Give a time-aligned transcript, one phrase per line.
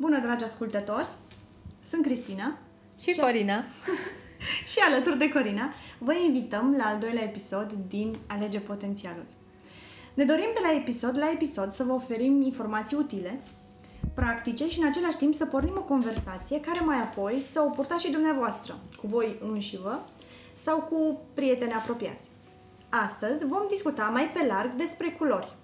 [0.00, 1.08] Bună, dragi ascultători!
[1.84, 2.58] Sunt Cristina
[3.00, 3.64] și Corina.
[4.70, 9.24] și alături de Corina vă invităm la al doilea episod din Alege Potențialul.
[10.14, 13.40] Ne dorim de la episod la episod să vă oferim informații utile,
[14.14, 18.04] practice și în același timp să pornim o conversație care mai apoi să o purtați
[18.04, 20.04] și dumneavoastră, cu voi înșivă
[20.52, 22.28] sau cu prieteni apropiați.
[22.88, 25.56] Astăzi vom discuta mai pe larg despre culori.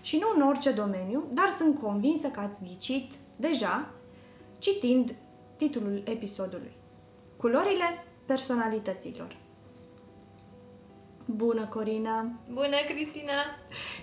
[0.00, 3.12] Și nu în orice domeniu, dar sunt convinsă că ați ghicit
[3.48, 3.90] deja
[4.58, 5.14] citind
[5.56, 6.72] titlul episodului.
[7.36, 9.36] Culorile personalităților.
[11.26, 12.32] Bună, Corina!
[12.52, 13.42] Bună, Cristina!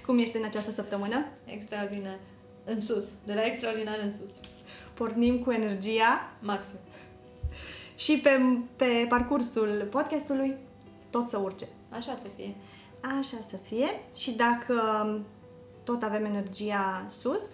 [0.06, 1.26] Cum ești în această săptămână?
[1.46, 2.20] Extraordinar.
[2.66, 3.06] În sus.
[3.26, 4.32] De la extraordinar în sus.
[4.94, 6.32] Pornim cu energia.
[6.42, 6.78] Maxim.
[7.96, 8.30] Și pe,
[8.76, 10.58] pe parcursul podcastului
[11.10, 11.66] tot să urce.
[11.90, 12.56] Așa să fie.
[13.02, 13.88] Așa să fie.
[14.16, 14.76] Și dacă
[15.84, 17.50] tot avem energia sus,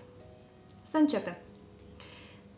[0.82, 1.36] să începem.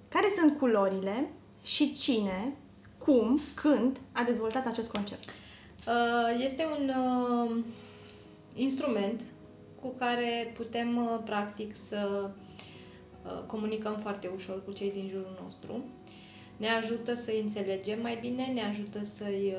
[0.09, 1.29] Care sunt culorile
[1.63, 2.53] și cine,
[2.97, 5.29] cum, când a dezvoltat acest concept?
[5.87, 7.63] Uh, este un uh,
[8.53, 9.21] instrument
[9.81, 12.29] cu care putem, uh, practic, să
[13.45, 15.83] comunicăm foarte ușor cu cei din jurul nostru.
[16.57, 19.55] Ne ajută să-i înțelegem mai bine, ne ajută să-i,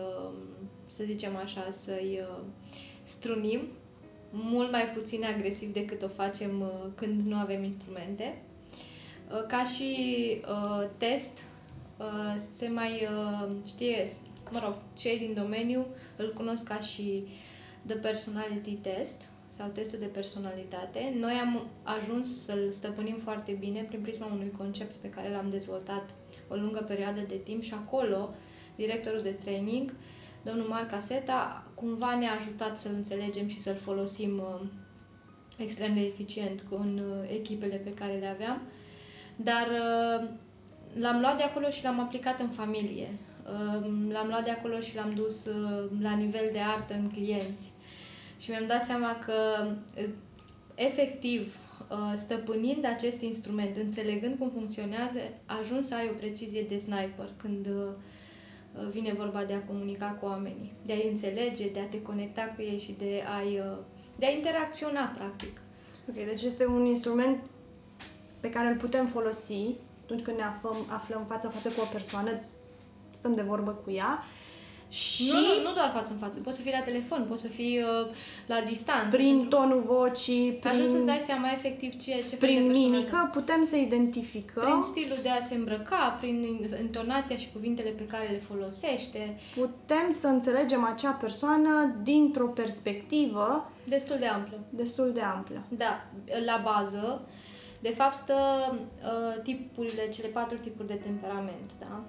[0.86, 2.20] să zicem așa, să-i
[3.04, 3.60] strunim
[4.30, 8.42] mult mai puțin agresiv decât o facem când nu avem instrumente.
[9.48, 9.94] Ca și
[10.96, 11.38] test,
[12.56, 13.08] se mai
[13.66, 14.08] știe,
[14.50, 17.26] mă rog, cei din domeniu îl cunosc ca și
[17.86, 21.14] The Personality Test sau testul de personalitate.
[21.18, 26.10] Noi am ajuns să-l stăpânim foarte bine prin prisma unui concept pe care l-am dezvoltat
[26.48, 28.34] o lungă perioadă de timp și acolo
[28.76, 29.92] directorul de training,
[30.42, 34.60] domnul Marc Aseta, cumva ne-a ajutat să-l înțelegem și să-l folosim uh,
[35.58, 38.60] extrem de eficient cu în uh, echipele pe care le aveam.
[39.42, 40.28] Dar uh,
[40.94, 43.08] l-am luat de acolo și l-am aplicat în familie.
[44.08, 47.72] L-am luat de acolo și l-am dus uh, la nivel de artă în clienți.
[48.38, 49.66] Și mi-am dat seama că,
[49.97, 50.09] uh,
[50.75, 51.56] efectiv,
[51.91, 57.66] uh, stăpânind acest instrument, înțelegând cum funcționează, ajung să ai o precizie de sniper când
[58.91, 62.62] vine vorba de a comunica cu oamenii, de a-i înțelege, de a te conecta cu
[62.62, 63.62] ei și de a-i,
[64.19, 65.60] de a interacționa, practic.
[66.09, 67.38] Ok, deci este un instrument
[68.41, 72.41] pe care îl putem folosi atunci când ne aflăm, aflăm față-față cu o persoană
[73.19, 74.22] stăm de vorbă cu ea.
[74.88, 77.48] Și nu, nu, nu doar față în față, poți să fii la telefon, poți să
[77.48, 78.15] fii uh,
[78.47, 79.16] la distanță.
[79.16, 79.48] Prin pentru...
[79.48, 80.72] tonul vocii, prin...
[80.72, 84.65] Ajungi să-ți dai seama efectiv ce, ce Prin fel de mimică putem să identificăm.
[84.65, 89.41] Prin stilul de a se îmbrăca, prin intonația și cuvintele pe care le folosește.
[89.54, 93.71] Putem să înțelegem acea persoană dintr-o perspectivă...
[93.84, 94.59] Destul de amplă.
[94.71, 95.62] Destul de amplă.
[95.69, 96.04] Da,
[96.47, 97.21] la bază.
[97.81, 98.34] De fapt, stă
[99.03, 102.03] uh, tipurile, cele patru tipuri de temperament, da?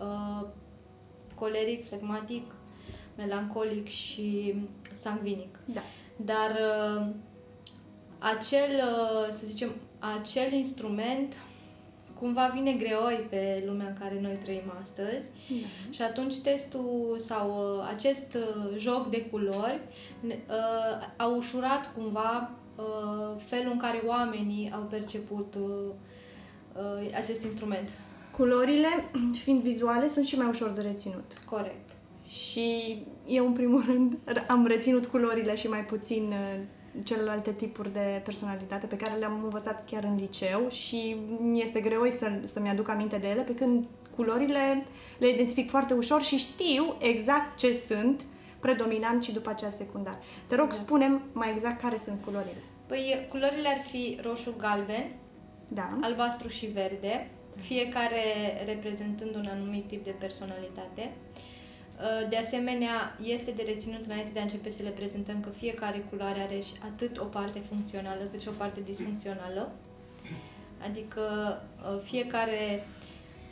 [0.00, 0.46] uh,
[1.34, 2.54] coleric, flegmatic,
[3.16, 4.54] melancolic și
[5.02, 5.58] sangvinic.
[5.64, 5.80] Da.
[6.16, 7.06] Dar uh,
[8.18, 11.34] acel, uh, să zicem, acel instrument
[12.18, 15.66] cumva vine greoi pe lumea în care noi trăim astăzi da.
[15.90, 19.80] și atunci testul sau uh, acest uh, joc de culori
[20.26, 20.34] uh,
[21.16, 22.59] a ușurat cumva uh,
[23.44, 25.92] felul în care oamenii au perceput uh,
[26.76, 27.88] uh, acest instrument.
[28.36, 28.88] Culorile,
[29.42, 31.32] fiind vizuale, sunt și mai ușor de reținut.
[31.50, 31.88] Corect.
[32.28, 32.96] Și
[33.26, 34.18] eu, în primul rând,
[34.48, 36.60] am reținut culorile și mai puțin uh,
[37.02, 42.10] celelalte tipuri de personalitate pe care le-am învățat chiar în liceu și mi este greu
[42.10, 43.84] să, să-mi aduc aminte de ele, pe când
[44.16, 44.86] culorile
[45.18, 48.20] le identific foarte ușor și știu exact ce sunt
[48.60, 50.18] predominant și după aceea secundar.
[50.46, 50.74] Te rog, da.
[50.74, 52.62] spunem mai exact care sunt culorile.
[52.90, 55.10] Păi, culorile ar fi roșu-galben,
[55.68, 55.98] da.
[56.00, 58.22] albastru și verde, fiecare
[58.64, 61.10] reprezentând un anumit tip de personalitate.
[61.10, 66.06] Uh, de asemenea, este de reținut înainte de a începe să le prezentăm că fiecare
[66.10, 66.62] culoare are
[66.92, 69.72] atât o parte funcțională cât și o parte disfuncțională.
[70.88, 71.22] Adică
[71.82, 72.86] uh, fiecare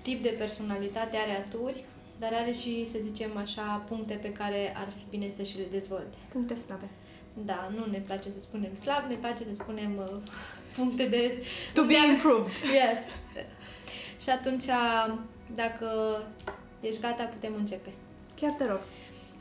[0.02, 1.84] tip de personalitate are aturi,
[2.18, 5.66] dar are și, să zicem așa, puncte pe care ar fi bine să și le
[5.70, 6.16] dezvolte.
[6.32, 6.88] Puncte slabe.
[7.44, 10.16] Da, nu ne place să spunem slab, ne place să spunem uh,
[10.76, 11.42] puncte de...
[11.74, 12.52] To be improved.
[12.62, 13.00] Yes.
[14.22, 14.64] Și atunci,
[15.54, 15.88] dacă
[16.80, 17.92] ești gata, putem începe.
[18.40, 18.80] Chiar te rog.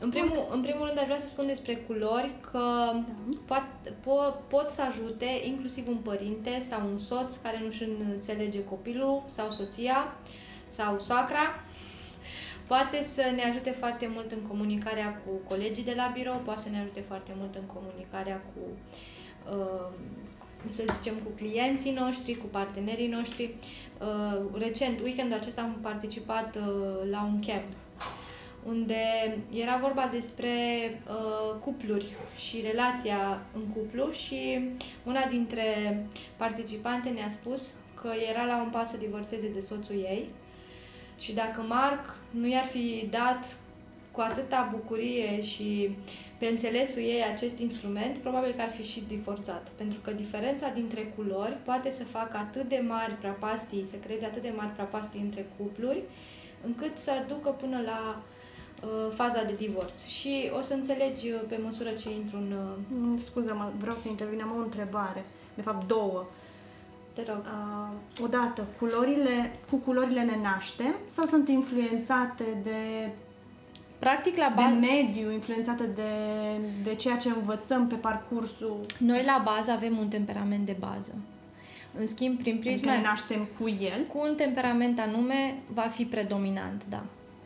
[0.00, 3.04] În primul, în primul rând, aș vrea să spun despre culori că da.
[3.46, 3.62] pot,
[4.00, 4.12] po,
[4.48, 10.16] pot să ajute inclusiv un părinte sau un soț care nu-și înțelege copilul sau soția
[10.68, 11.64] sau soacra.
[12.68, 16.68] Poate să ne ajute foarte mult în comunicarea cu colegii de la birou, poate să
[16.68, 18.60] ne ajute foarte mult în comunicarea cu
[19.56, 19.88] uh,
[20.68, 23.54] să zicem, cu clienții noștri, cu partenerii noștri.
[24.00, 27.64] Uh, recent, weekendul acesta am participat uh, la un camp
[28.66, 29.02] unde
[29.52, 30.50] era vorba despre
[31.08, 34.60] uh, cupluri și relația în cuplu și
[35.04, 35.64] una dintre
[36.36, 40.28] participante ne-a spus că era la un pas să divorțeze de soțul ei
[41.18, 43.56] și dacă Marc nu i-ar fi dat
[44.10, 45.96] cu atâta bucurie și
[46.38, 49.68] pe înțelesul ei acest instrument, probabil că ar fi și divorțat.
[49.76, 54.42] Pentru că diferența dintre culori poate să facă atât de mari prapastii, să creeze atât
[54.42, 56.02] de mari prapastii între cupluri,
[56.64, 58.22] încât să ducă până la
[58.82, 60.04] uh, faza de divorț.
[60.04, 62.52] Și o să înțelegi uh, pe măsură ce intru în...
[62.52, 63.20] Uh...
[63.26, 65.24] Scuză-mă, vreau să intervin, am o întrebare.
[65.54, 66.26] De fapt, două.
[67.18, 67.44] Te rog.
[67.44, 73.10] Uh, odată, culorile, cu culorile ne naștem sau sunt influențate de
[73.98, 74.68] Practic, la bază...
[74.68, 76.02] De mediu, influențată de,
[76.82, 78.80] de ceea ce învățăm pe parcursul...
[78.98, 81.14] Noi, la bază, avem un temperament de bază.
[81.98, 82.90] În schimb, prin prisma...
[82.90, 84.04] Adică ne naștem cu el?
[84.06, 87.04] Cu un temperament anume va fi predominant, da.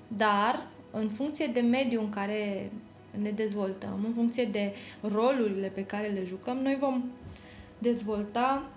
[0.09, 2.71] Dar, în funcție de mediu în care
[3.23, 7.03] ne dezvoltăm, în funcție de rolurile pe care le jucăm, noi vom
[7.79, 8.71] dezvolta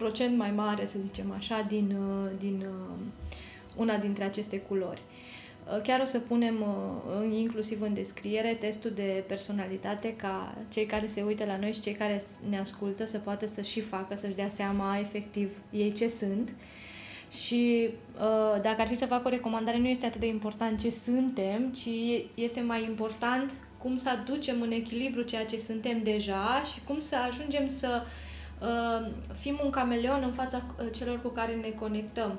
[0.00, 2.96] procent mai mare, să zicem așa, din, uh, din uh,
[3.76, 5.02] una dintre aceste culori.
[5.66, 6.64] Uh, chiar o să punem
[7.38, 11.92] inclusiv în descriere testul de personalitate ca cei care se uită la noi și cei
[11.92, 16.52] care ne ascultă să poată să și facă, să-și dea seama efectiv ei ce sunt.
[17.30, 17.90] Și
[18.62, 21.88] dacă ar fi să fac o recomandare, nu este atât de important ce suntem, ci
[22.34, 27.16] este mai important cum să aducem în echilibru ceea ce suntem deja și cum să
[27.16, 28.06] ajungem să uh, Uh,
[29.34, 32.38] fim un cameleon în fața uh, celor cu care ne conectăm.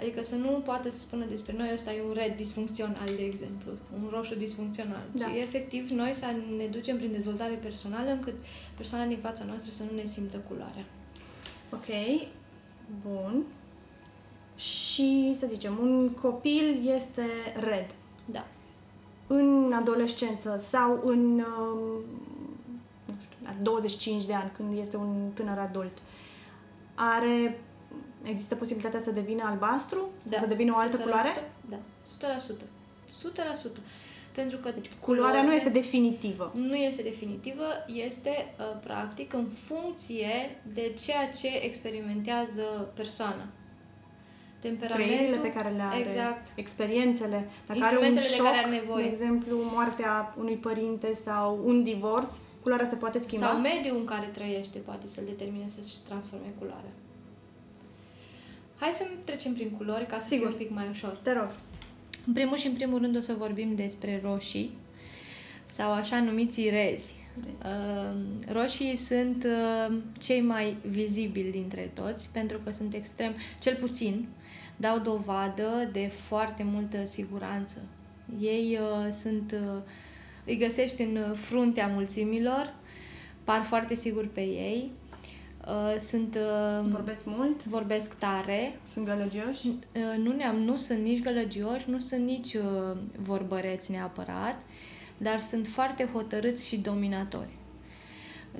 [0.00, 3.70] Adică să nu poate să spună despre noi ăsta e un red disfuncțional, de exemplu,
[3.94, 5.02] un roșu disfuncțional.
[5.12, 5.24] Da.
[5.24, 6.24] Ci efectiv noi să
[6.56, 8.34] ne ducem prin dezvoltare personală încât
[8.76, 10.84] persoana din fața noastră să nu ne simtă culoarea.
[11.72, 11.86] Ok,
[13.02, 13.42] bun.
[14.56, 17.94] Și să zicem, un copil este red.
[18.24, 18.46] Da.
[19.26, 22.00] În adolescență sau în uh,
[23.48, 25.98] la 25 de ani, când este un tânăr adult,
[26.94, 27.60] are,
[28.22, 30.10] există posibilitatea să devină albastru?
[30.22, 30.38] Da.
[30.38, 31.52] Să devină o altă 100%, culoare?
[31.68, 32.62] Da, 100%.
[33.66, 33.80] 100%.
[34.34, 36.52] Pentru că deci, culoarea nu este definitivă.
[36.54, 43.46] Nu este definitivă, este uh, practic în funcție de ceea ce experimentează persoana
[44.60, 46.46] temperamentul, pe care le are, exact.
[46.54, 49.04] experiențele, dacă are un șoc, de, care are nevoie.
[49.04, 52.30] de exemplu, moartea unui părinte sau un divorț,
[52.62, 53.46] culoarea se poate schimba?
[53.46, 56.92] Sau mediul în care trăiește poate să-l determine să-și transforme culoarea.
[58.78, 60.46] Hai să trecem prin culori ca să Sigur.
[60.46, 61.18] fie un pic mai ușor.
[61.22, 61.50] Te rog.
[62.26, 64.70] În primul și în primul rând o să vorbim despre roșii
[65.76, 67.14] sau așa numiți rezi.
[67.64, 68.20] Uh,
[68.52, 74.28] roșii sunt uh, cei mai vizibili dintre toți pentru că sunt extrem, cel puțin,
[74.80, 77.76] dau dovadă de foarte multă siguranță.
[78.40, 79.82] Ei uh, sunt uh,
[80.44, 82.74] îi găsești în fruntea mulțimilor,
[83.44, 84.90] par foarte sigur pe ei,
[85.66, 86.34] uh, sunt...
[86.34, 87.64] Uh, vorbesc mult?
[87.64, 88.80] Vorbesc tare.
[88.92, 89.66] Sunt gălăgioși?
[89.66, 92.56] Uh, nu, ne-am, nu sunt nici gălăgioși, nu sunt nici
[93.16, 94.62] vorbăreți neapărat,
[95.16, 97.56] dar sunt foarte hotărâți și dominatori.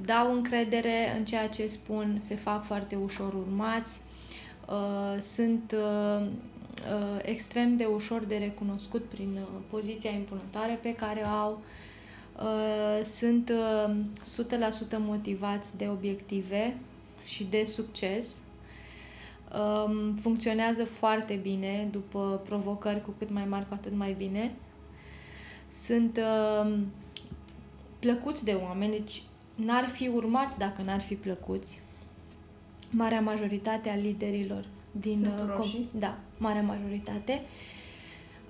[0.05, 4.01] Dau încredere în ceea ce spun, se fac foarte ușor urmați,
[5.21, 5.75] sunt
[7.23, 9.39] extrem de ușor de recunoscut prin
[9.71, 11.61] poziția impunătoare pe care o au,
[12.43, 13.53] Uh, sunt
[13.87, 13.95] uh,
[14.95, 16.77] 100% motivați de obiective
[17.25, 18.37] și de succes.
[19.87, 24.55] Um, funcționează foarte bine după provocări cu cât mai mari, cu atât mai bine.
[25.85, 26.79] Sunt uh,
[27.99, 29.23] plăcuți de oameni, deci
[29.55, 31.81] n-ar fi urmați dacă n-ar fi plăcuți.
[32.91, 35.89] Marea majoritate a liderilor din Sunt uh, roșii?
[35.99, 37.43] da, marea majoritate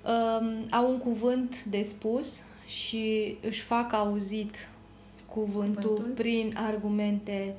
[0.05, 4.55] um, au un cuvânt de spus și își fac auzit
[5.25, 6.13] cuvântul, cuvântul?
[6.13, 7.55] prin argumente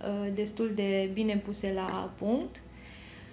[0.00, 2.60] uh, destul de bine puse la punct.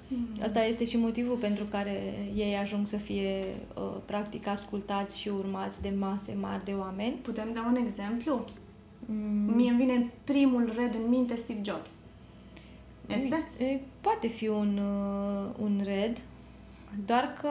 [0.08, 0.28] Mm.
[0.44, 3.44] Asta este și motivul pentru care ei ajung să fie
[3.76, 7.14] uh, practic ascultați și urmați de mase mari de oameni.
[7.14, 8.44] Putem da un exemplu?
[9.06, 9.54] Mm.
[9.56, 11.92] Mie îmi vine primul red în minte Steve Jobs.
[13.08, 13.46] Este?
[14.02, 16.18] Poate fi un, uh, un red,
[17.06, 17.50] doar că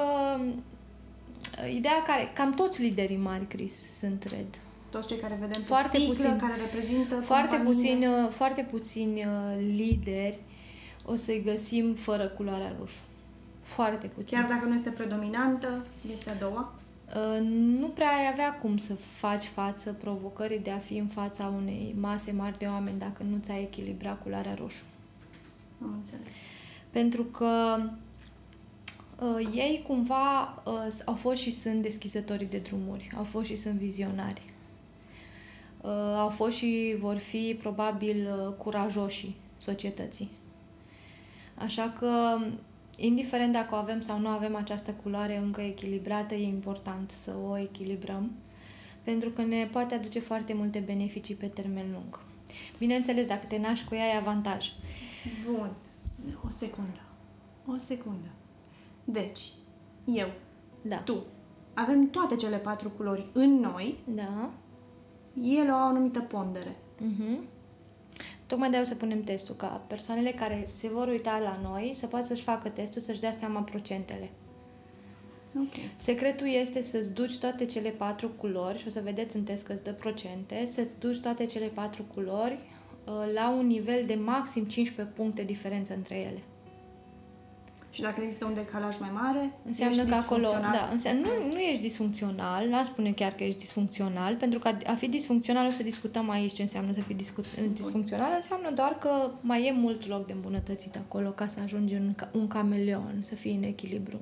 [1.75, 4.47] Ideea care, cam toți liderii mari, Chris, sunt red.
[4.91, 9.31] Toți cei care vedem foarte sticlă, puțin, care reprezintă foarte puțini, uh, foarte puțini uh,
[9.77, 10.39] lideri
[11.05, 12.99] o să-i găsim fără culoarea roșu.
[13.63, 14.39] Foarte puțin.
[14.39, 16.75] Chiar dacă nu este predominantă, este a doua?
[17.15, 17.47] uh,
[17.81, 21.95] nu prea ai avea cum să faci față provocării de a fi în fața unei
[22.01, 24.83] mase mari de oameni dacă nu ți-ai echilibra culoarea roșu.
[25.83, 26.27] Am înțeles.
[26.91, 27.77] Pentru că
[29.21, 33.75] uh, ei cumva uh, au fost și sunt deschizătorii de drumuri, au fost și sunt
[33.75, 34.43] vizionari.
[35.81, 40.31] Uh, au fost și vor fi probabil uh, curajoși societății.
[41.55, 42.39] Așa că,
[42.97, 47.59] indiferent dacă o avem sau nu avem această culoare încă echilibrată, e important să o
[47.59, 48.31] echilibrăm,
[49.03, 52.26] pentru că ne poate aduce foarte multe beneficii pe termen lung.
[52.79, 54.73] Bineînțeles, dacă te naști cu ea, e avantaj.
[55.51, 55.71] Bun.
[56.47, 57.01] O secundă.
[57.67, 58.29] O secundă.
[59.05, 59.53] Deci,
[60.05, 60.29] eu,
[60.83, 60.97] Da.
[60.97, 61.25] tu,
[61.75, 64.51] avem toate cele patru culori în noi, Da.
[65.43, 66.77] ele au o anumită pondere.
[67.01, 67.39] Mhm.
[68.47, 72.07] Tocmai de-aia o să punem testul, ca persoanele care se vor uita la noi să
[72.07, 74.31] poată să-și facă testul, să-și dea seama procentele.
[75.61, 75.75] Ok.
[75.97, 79.73] Secretul este să-ți duci toate cele patru culori și o să vedeți în test că
[79.73, 82.59] îți dă procente, să-ți duci toate cele patru culori
[83.05, 86.43] uh, la un nivel de maxim 15 puncte diferență între ele.
[87.91, 90.73] Și dacă există un decalaj mai mare, Înseamnă ești că acolo, disfuncțional.
[90.73, 94.77] da, înseamnă, nu, nu ești disfuncțional, n-aș spune chiar că ești disfuncțional, pentru că a,
[94.87, 98.99] a fi disfuncțional o să discutăm aici ce înseamnă să fii discut, disfuncțional, înseamnă doar
[98.99, 103.21] că mai e mult loc de îmbunătățit acolo ca să ajungi un, ca- un cameleon,
[103.25, 104.21] să fii în echilibru.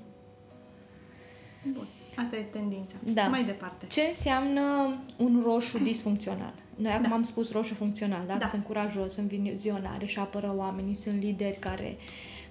[1.73, 1.87] Bun.
[2.16, 2.94] Asta e tendința.
[3.04, 3.26] Da.
[3.26, 3.87] Mai departe.
[3.87, 6.52] Ce înseamnă un roșu disfuncțional?
[6.76, 7.14] Noi acum Da.
[7.14, 8.47] am spus roșu funcțional, dacă Da.
[8.47, 11.97] sunt curajos, sunt vizionare și apără oamenii, sunt lideri care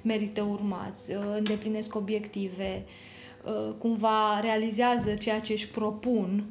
[0.01, 2.83] merită urmați, uh, îndeplinesc obiective,
[3.45, 6.43] uh, cumva realizează ceea ce își propun,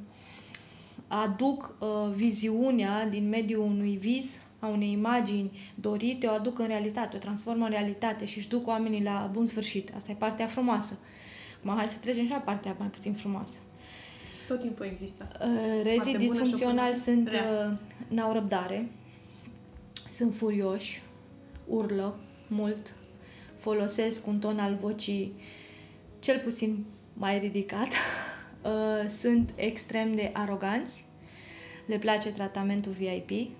[1.08, 7.16] aduc uh, viziunea din mediul unui vis, a unei imagini dorite, o aduc în realitate,
[7.16, 9.92] o transformă în realitate și își duc oamenii la bun sfârșit.
[9.96, 10.98] Asta e partea frumoasă.
[11.64, 13.58] Acum, hai să trecem și la partea mai puțin frumoasă.
[14.48, 15.28] Tot timpul există.
[15.32, 17.02] Uh, Foarte Rezii bună și o disfuncționali bună.
[17.02, 17.68] sunt, Rea.
[17.70, 17.76] uh,
[18.08, 18.88] n-au răbdare,
[20.16, 21.02] sunt furioși,
[21.66, 22.94] urlă mult,
[23.56, 25.32] folosesc un ton al vocii
[26.18, 27.86] cel puțin mai ridicat,
[28.62, 31.04] uh, sunt extrem de aroganți,
[31.86, 33.50] le place tratamentul VIP,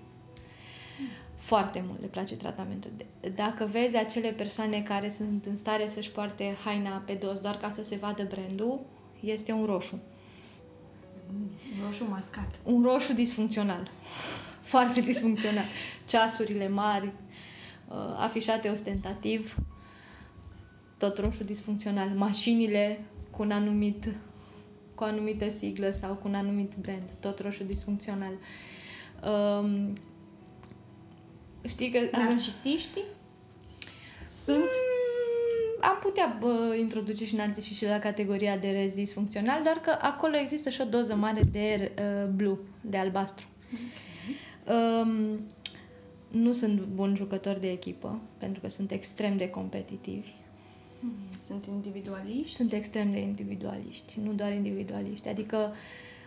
[1.43, 2.91] foarte mult le place tratamentul.
[2.97, 7.57] De- Dacă vezi acele persoane care sunt în stare să-și poarte haina pe dos doar
[7.57, 8.79] ca să se vadă brandul,
[9.19, 10.01] este un roșu.
[11.85, 12.49] Roșu mascat.
[12.63, 13.91] Un roșu disfuncțional.
[14.73, 15.63] Foarte disfuncțional.
[16.05, 17.05] Ceasurile mari,
[17.87, 19.55] uh, afișate ostentativ,
[20.97, 22.09] tot roșu disfuncțional.
[22.09, 22.99] Mașinile
[23.31, 24.05] cu un anumit
[24.95, 28.31] cu o anumită siglă sau cu un anumit brand, tot roșu disfuncțional.
[29.27, 29.93] Um,
[31.67, 33.03] știi că Narcisiștii
[34.29, 39.75] sunt Mm, am putea bă, introduce și narcisiști și la categoria de rez disfuncțional, doar
[39.75, 43.45] că acolo există și o doză mare de uh, blue, de albastru.
[44.67, 45.39] Um,
[46.27, 50.31] nu sunt buni jucători de echipă, pentru că sunt extrem de competitivi.
[51.47, 52.55] sunt individualiști.
[52.55, 55.27] Sunt extrem de individualiști, nu doar individualiști.
[55.27, 55.73] Adică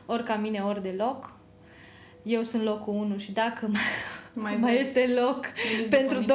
[0.06, 1.35] ori ca mine, ori deloc.
[2.26, 3.80] Eu sunt locul 1 și dacă mai,
[4.44, 4.88] Mai mai vreți.
[4.88, 6.34] este loc Veniți pentru după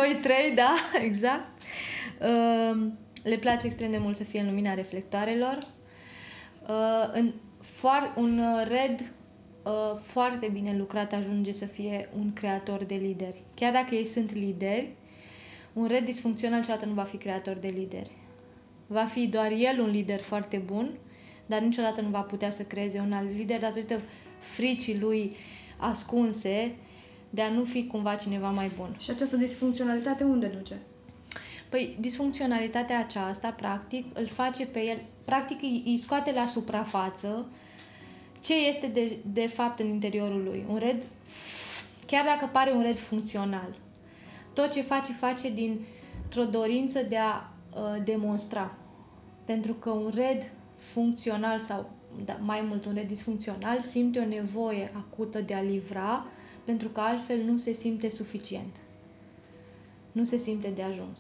[0.52, 0.76] 2-3, da,
[1.08, 1.62] exact.
[2.20, 5.68] Um, le place extrem de mult să fie în lumina reflectoarelor.
[6.68, 9.12] Uh, în foar, un uh, red
[9.64, 13.44] uh, foarte bine lucrat ajunge să fie un creator de lideri.
[13.56, 14.90] Chiar dacă ei sunt lideri,
[15.74, 18.12] un red disfuncțional niciodată nu va fi creator de lideri.
[18.88, 20.90] Va fi doar el un lider foarte bun,
[21.46, 24.00] dar niciodată nu va putea să creeze un alt lider datorită
[24.40, 25.36] fricii lui
[25.82, 26.76] ascunse
[27.30, 28.96] de a nu fi cumva cineva mai bun.
[29.00, 30.78] Și această disfuncționalitate unde duce?
[31.70, 37.46] Păi, disfuncționalitatea aceasta, practic, îl face pe el, practic îi, îi scoate la suprafață
[38.40, 40.66] ce este de, de fapt în interiorul lui.
[40.70, 41.04] Un red,
[42.06, 43.76] chiar dacă pare un red funcțional,
[44.54, 48.76] tot ce face, face dintr-o dorință de a uh, demonstra.
[49.46, 52.01] Pentru că un red funcțional sau da,
[52.40, 56.26] mai mult un red disfuncțional simte o nevoie acută de a livra
[56.64, 58.76] pentru că altfel nu se simte suficient.
[60.12, 61.20] Nu se simte de ajuns.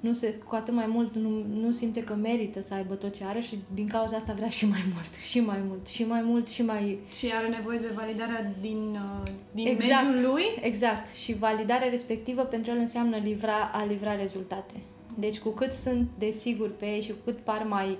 [0.00, 3.24] Nu se, cu atât mai mult nu, nu simte că merită să aibă tot ce
[3.24, 6.48] are și din cauza asta vrea și mai mult, și mai mult, și mai mult,
[6.48, 6.98] și mai...
[7.18, 10.04] Și are nevoie de validarea din, uh, din Exact.
[10.04, 10.42] mediul lui?
[10.60, 11.14] Exact.
[11.14, 14.74] Și validarea respectivă pentru el înseamnă livra, a livra rezultate.
[15.18, 17.98] Deci cu cât sunt de sigur pe ei și cu cât par mai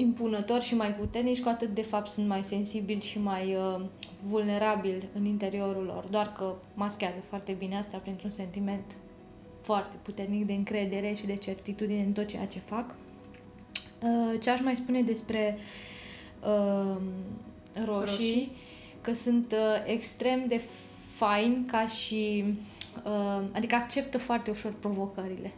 [0.00, 3.84] impunători și mai puternici, cu atât de fapt sunt mai sensibili și mai uh,
[4.22, 6.04] vulnerabili în interiorul lor.
[6.10, 8.84] Doar că maschează foarte bine asta printr-un sentiment
[9.60, 12.94] foarte puternic de încredere și de certitudine în tot ceea ce fac.
[14.02, 15.58] Uh, ce aș mai spune despre
[16.42, 16.96] uh,
[17.86, 18.52] roșii, roșii,
[19.00, 20.60] că sunt uh, extrem de
[21.16, 22.44] fain ca și...
[23.04, 25.52] Uh, adică acceptă foarte ușor provocările.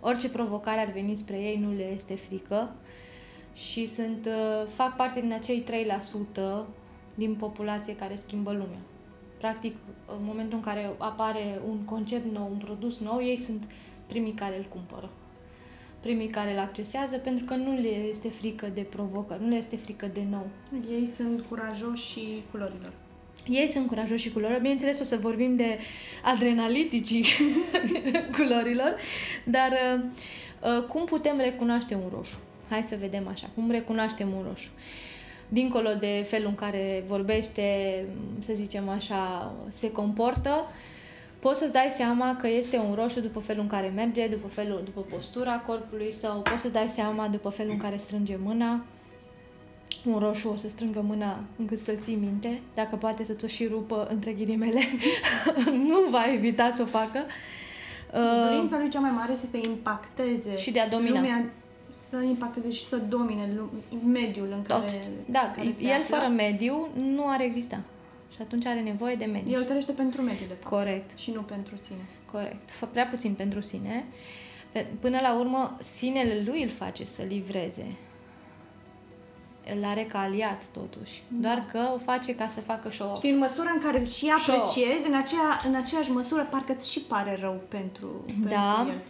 [0.00, 2.74] Orice provocare ar veni spre ei nu le este frică
[3.54, 6.66] și sunt, uh, fac parte din acei 3%
[7.14, 8.78] din populație care schimbă lumea.
[9.38, 9.76] Practic,
[10.06, 13.62] în momentul în care apare un concept nou, un produs nou, ei sunt
[14.06, 15.10] primii care îl cumpără.
[16.00, 19.76] Primii care îl accesează pentru că nu le este frică de provocări, nu le este
[19.76, 20.48] frică de nou.
[20.90, 22.92] Ei sunt curajoși și culorilor.
[23.48, 24.60] Ei sunt curajoși și culorilor.
[24.60, 25.78] Bineînțeles, o să vorbim de
[26.22, 27.24] adrenaliticii
[28.36, 28.96] culorilor,
[29.44, 30.02] dar uh,
[30.76, 32.38] uh, cum putem recunoaște un roșu?
[32.70, 33.46] Hai să vedem așa.
[33.54, 34.70] Cum recunoaștem un roșu?
[35.48, 37.64] Dincolo de felul în care vorbește,
[38.38, 40.66] să zicem așa, se comportă,
[41.38, 44.80] poți să-ți dai seama că este un roșu după felul în care merge, după felul,
[44.84, 48.84] după postura corpului sau poți să-ți dai seama după felul în care strânge mâna.
[50.04, 53.66] Un roșu o să strângă mâna încât să-l ții minte, dacă poate să-ți o și
[53.66, 54.80] rupă între ghilimele,
[55.88, 57.24] nu va evita să o facă.
[58.48, 61.20] Dorința lui cea mai mare este să impacteze și de a domina.
[61.20, 61.50] lumea
[61.90, 63.52] să impacteze și să domine
[64.06, 65.08] mediul în care, Tot.
[65.26, 66.16] da, care se el află.
[66.16, 67.80] fără mediu nu ar exista.
[68.34, 69.52] Și atunci are nevoie de mediu.
[69.52, 70.74] El trăiește pentru mediu, de fapt.
[70.74, 71.18] Corect.
[71.18, 72.04] Și nu pentru sine.
[72.32, 72.70] Corect.
[72.70, 74.04] Fă prea puțin pentru sine.
[75.00, 77.86] Până la urmă, sinele lui îl face să livreze.
[79.76, 81.22] Îl are ca aliat, totuși.
[81.28, 81.48] Da.
[81.48, 83.22] Doar că o face ca să facă show-off.
[83.22, 86.90] Și în măsura în care îl și apreciezi, în, aceea, în aceeași măsură, parcă îți
[86.90, 88.74] și pare rău pentru, da.
[88.76, 89.00] pentru el.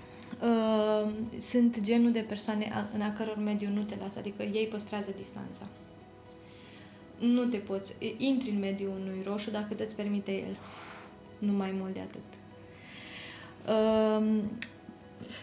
[0.42, 1.10] Uh,
[1.50, 5.10] sunt genul de persoane a, în a căror mediu nu te lasă, adică ei păstrează
[5.16, 5.66] distanța.
[7.18, 10.56] Nu te poți, intri în mediul unui roșu dacă te-ți permite el.
[11.38, 12.20] Nu mai mult de atât.
[13.68, 14.42] Uh,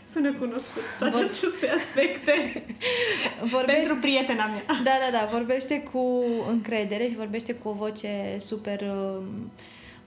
[0.07, 1.23] Sună cunoscut toate Vor...
[1.23, 2.63] aceste aspecte
[3.53, 3.71] vorbește...
[3.71, 4.63] pentru prietena mea.
[4.67, 5.29] Da, da, da.
[5.31, 9.51] Vorbește cu încredere și vorbește cu o voce super um,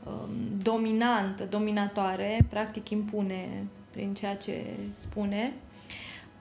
[0.04, 0.30] um,
[0.62, 2.46] dominantă, dominatoare.
[2.48, 4.64] Practic impune prin ceea ce
[4.96, 5.52] spune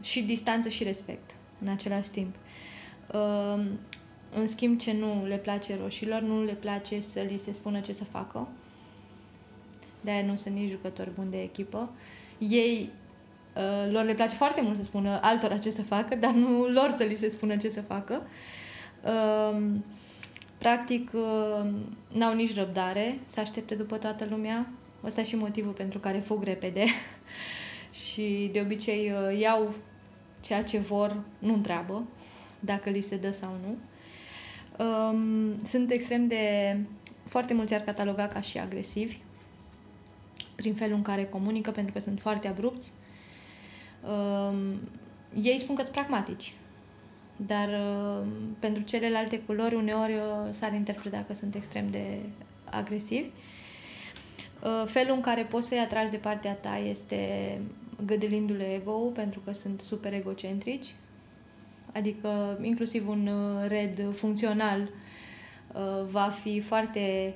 [0.01, 2.35] și distanță și respect în același timp.
[3.13, 3.79] Um,
[4.33, 7.91] în schimb, ce nu le place roșilor, nu le place să li se spună ce
[7.91, 8.47] să facă.
[10.01, 11.89] De-aia nu sunt nici jucători buni de echipă.
[12.37, 12.89] Ei,
[13.55, 16.93] uh, lor le place foarte mult să spună altora ce să facă, dar nu lor
[16.97, 18.21] să li se spună ce să facă.
[19.03, 19.85] Um,
[20.57, 21.69] practic, uh,
[22.13, 24.69] n-au nici răbdare să aștepte după toată lumea.
[25.03, 26.85] Ăsta e și motivul pentru care fug repede.
[28.05, 29.73] și de obicei uh, iau
[30.41, 32.03] ceea ce vor, nu întreabă
[32.59, 33.77] dacă li se dă sau nu.
[34.85, 36.77] Um, sunt extrem de...
[37.23, 39.17] Foarte mulți ar cataloga ca și agresivi
[40.55, 42.91] prin felul în care comunică, pentru că sunt foarte abrupți.
[44.07, 44.79] Um,
[45.41, 46.53] ei spun că sunt pragmatici,
[47.35, 48.27] dar uh,
[48.59, 52.19] pentru celelalte culori uneori uh, s-ar interpreta că sunt extrem de
[52.63, 53.29] agresivi.
[54.63, 57.61] Uh, felul în care poți să-i atragi de partea ta este
[58.05, 60.95] gădelindu-le ego pentru că sunt super egocentrici,
[61.93, 67.35] adică inclusiv un uh, red funcțional uh, va fi foarte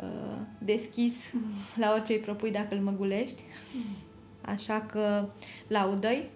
[0.00, 1.14] uh, deschis
[1.82, 3.42] la orice îi propui dacă îl măgulești.
[4.40, 5.28] Așa că
[5.68, 6.28] laudă-i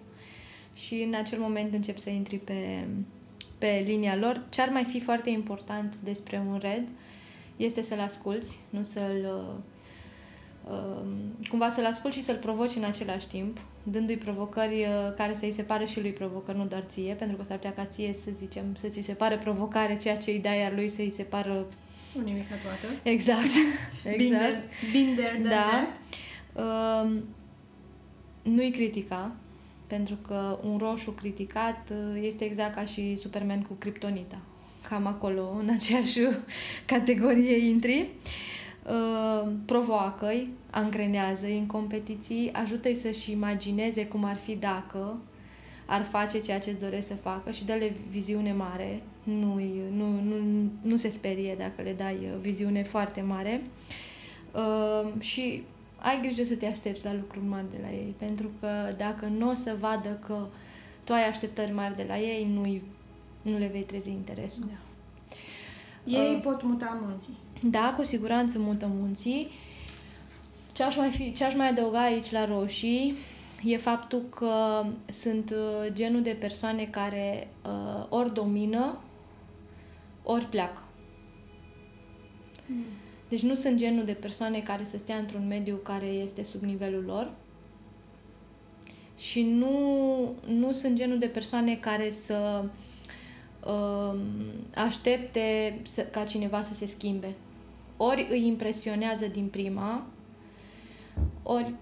[0.73, 2.87] și în acel moment încep să intri pe,
[3.57, 4.45] pe linia lor.
[4.49, 6.87] Ce ar mai fi foarte important despre un red
[7.57, 9.27] este să-l asculți, nu să-l
[11.49, 15.61] cumva să-l asculti și să-l provoci în același timp, dându-i provocări uh, care să-i se
[15.61, 18.63] pară și lui provocări, nu doar ție, pentru că s-ar putea ca ție să zicem,
[18.79, 21.65] să ți se pare provocare ceea ce îi dai, iar lui să-i se pară...
[22.17, 22.99] O nimica toată.
[23.03, 23.43] Exact.
[24.03, 24.17] exact.
[24.17, 25.87] Been there, been there da.
[26.53, 27.11] Uh,
[28.43, 29.35] nu-i critica,
[29.87, 34.39] pentru că un roșu criticat uh, este exact ca și Superman cu Kryptonita.
[34.89, 36.19] Cam acolo, în aceeași
[36.85, 37.99] categorie intri.
[37.99, 38.58] Uh, Uh,
[39.65, 45.17] provoacă-i, angrenează-i în competiții, ajută-i să-și imagineze cum ar fi dacă
[45.89, 49.01] ar face ceea ce îți doresc să facă și dă-le viziune mare.
[49.23, 49.59] Nu,
[49.95, 50.35] nu, nu,
[50.81, 53.61] nu se sperie dacă le dai uh, viziune foarte mare.
[54.53, 55.63] Uh, și
[55.97, 59.49] ai grijă să te aștepți la lucruri mari de la ei, pentru că dacă nu
[59.49, 60.45] o să vadă că
[61.03, 62.81] tu ai așteptări mari de la ei, nu,
[63.51, 64.63] nu le vei trezi interesul.
[64.67, 64.77] Da.
[66.19, 67.37] Ei uh, pot muta munții.
[67.63, 69.47] Da, cu siguranță mută munții.
[70.73, 73.15] Ce aș mai, fi, ce aș mai adăuga aici la roșii
[73.63, 78.99] e faptul că sunt uh, genul de persoane care uh, ori domină,
[80.23, 80.81] ori pleacă.
[82.65, 82.83] Mm.
[83.29, 87.03] Deci nu sunt genul de persoane care să stea într-un mediu care este sub nivelul
[87.03, 87.31] lor
[89.17, 89.69] și nu,
[90.47, 92.63] nu sunt genul de persoane care să
[93.65, 94.19] uh,
[94.75, 97.33] aștepte să, ca cineva să se schimbe.
[98.01, 100.05] Ori îi impresionează din prima,
[101.43, 101.73] ori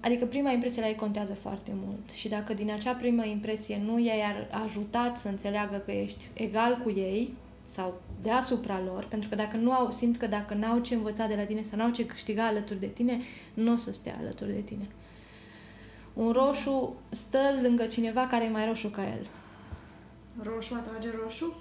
[0.00, 3.98] Adică prima impresie la ei contează foarte mult și dacă din acea primă impresie nu
[3.98, 4.22] i-ai
[4.64, 9.72] ajutat să înțeleagă că ești egal cu ei sau deasupra lor, pentru că dacă nu
[9.72, 12.80] au, simt că dacă n-au ce învăța de la tine sau n-au ce câștiga alături
[12.80, 13.20] de tine,
[13.54, 14.86] nu o să stea alături de tine.
[16.12, 19.26] Un roșu stă lângă cineva care e mai roșu ca el.
[20.42, 21.56] Roșu atrage roșu?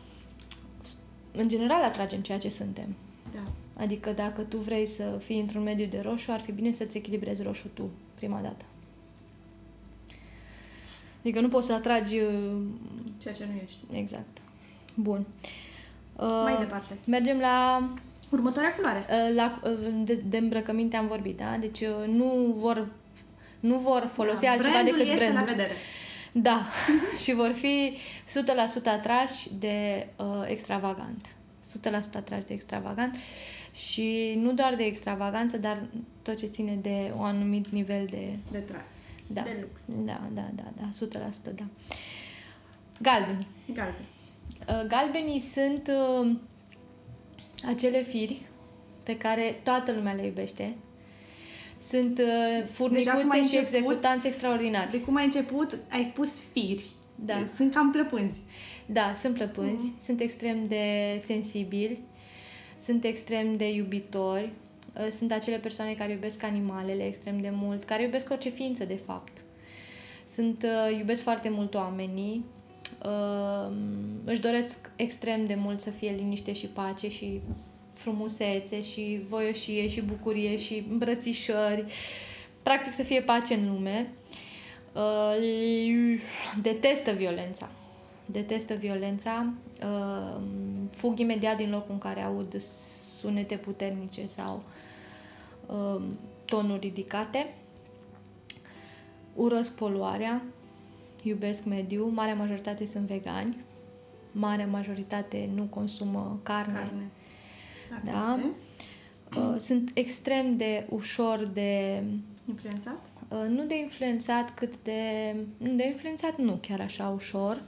[1.31, 2.95] În general atragem ceea ce suntem.
[3.34, 3.64] Da.
[3.77, 7.43] Adică dacă tu vrei să fii într-un mediu de roșu, ar fi bine să-ți echilibrezi
[7.43, 8.65] roșu tu prima dată.
[11.19, 12.19] Adică nu poți să atragi...
[12.19, 12.61] Uh,
[13.21, 13.79] ceea ce nu ești.
[13.91, 14.38] Exact.
[14.95, 15.25] Bun.
[16.15, 16.97] Uh, Mai departe.
[17.07, 17.88] Mergem la...
[18.29, 19.05] Următoarea culoare.
[19.09, 21.57] Uh, la, uh, de, de îmbrăcăminte am vorbit, da?
[21.59, 22.88] Deci uh, nu vor
[23.65, 25.35] nu vor folosi da, altceva decât este brandul.
[25.35, 25.73] la vedere.
[26.31, 26.65] Da,
[27.23, 31.25] și vor fi 100% atrași de uh, extravagant.
[31.79, 33.15] 100% atrași de extravagant
[33.75, 35.81] și nu doar de extravaganță, dar
[36.21, 38.38] tot ce ține de un anumit nivel de...
[38.51, 38.81] De trai.
[39.27, 39.41] Da.
[39.41, 39.81] De lux.
[40.05, 40.89] Da, da, da, da,
[41.51, 41.63] 100%, da.
[43.01, 43.47] Galbeni.
[43.73, 44.05] Galbeni.
[44.69, 46.35] Uh, galbenii sunt uh,
[47.67, 48.41] acele firi
[49.03, 50.75] pe care toată lumea le iubește.
[51.89, 54.91] Sunt uh, furnicuțe și executanți extraordinari.
[54.91, 56.85] De cum ai început, ai spus firi.
[57.15, 57.47] Da.
[57.55, 58.39] Sunt cam plăpânzi.
[58.85, 60.05] Da, sunt plăpânzi, mm-hmm.
[60.05, 60.83] sunt extrem de
[61.25, 61.99] sensibili,
[62.86, 64.50] sunt extrem de iubitori,
[65.00, 69.00] uh, sunt acele persoane care iubesc animalele extrem de mult, care iubesc orice ființă, de
[69.06, 69.32] fapt.
[70.34, 72.45] Sunt, uh, iubesc foarte mult oamenii,
[73.06, 73.71] uh,
[74.24, 77.41] își doresc extrem de mult să fie liniște și pace și
[77.93, 81.86] frumusețe și voioșie și bucurie și îmbrățișări.
[82.63, 84.12] Practic să fie pace în lume.
[86.62, 87.69] Detestă violența
[88.25, 90.41] detestă violența, uh,
[90.91, 92.61] fug imediat din locul în care aud
[93.17, 94.63] sunete puternice sau
[95.65, 96.03] uh,
[96.45, 97.53] tonuri ridicate,
[99.33, 100.41] urăsc poluarea,
[101.23, 103.57] iubesc mediul, marea majoritate sunt vegani,
[104.31, 106.73] marea majoritate nu consumă carne.
[106.73, 107.09] carne.
[108.11, 108.39] Da?
[109.39, 112.03] Uh, sunt extrem de ușor de...
[112.49, 112.99] Influențat?
[113.27, 115.35] Uh, nu de influențat, cât de...
[115.57, 117.55] Nu de influențat, nu chiar așa ușor.
[117.55, 117.63] Uh,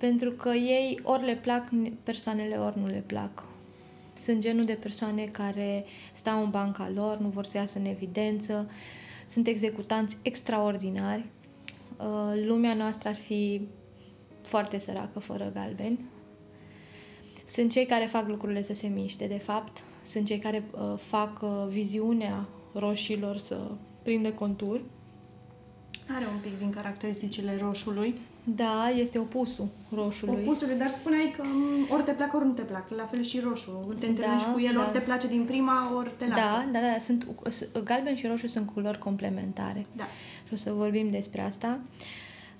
[0.00, 1.68] pentru că ei ori le plac
[2.02, 3.48] persoanele, ori nu le plac.
[4.16, 8.70] Sunt genul de persoane care stau în banca lor, nu vor să iasă în evidență,
[9.26, 11.24] sunt executanți extraordinari.
[11.96, 13.68] Uh, lumea noastră ar fi
[14.42, 16.00] foarte săracă fără galbeni.
[17.46, 19.82] Sunt cei care fac lucrurile să se miște, de fapt.
[20.04, 23.70] Sunt cei care uh, fac uh, viziunea roșilor să
[24.02, 24.80] prindă contur.
[26.16, 28.20] Are un pic din caracteristicile roșului.
[28.44, 30.42] Da, este opusul roșului.
[30.46, 32.90] Opusului, dar spuneai că mm, ori te plac, ori nu te plac.
[32.90, 33.94] La fel și roșu.
[33.98, 34.80] Te întâlnești da, cu el, da.
[34.80, 36.40] ori te place din prima, ori te lasă.
[36.40, 36.98] Da, da, da.
[36.98, 37.26] Sunt,
[37.84, 39.86] galben și roșu sunt culori complementare.
[39.96, 40.04] Da.
[40.46, 41.80] Și o să vorbim despre asta.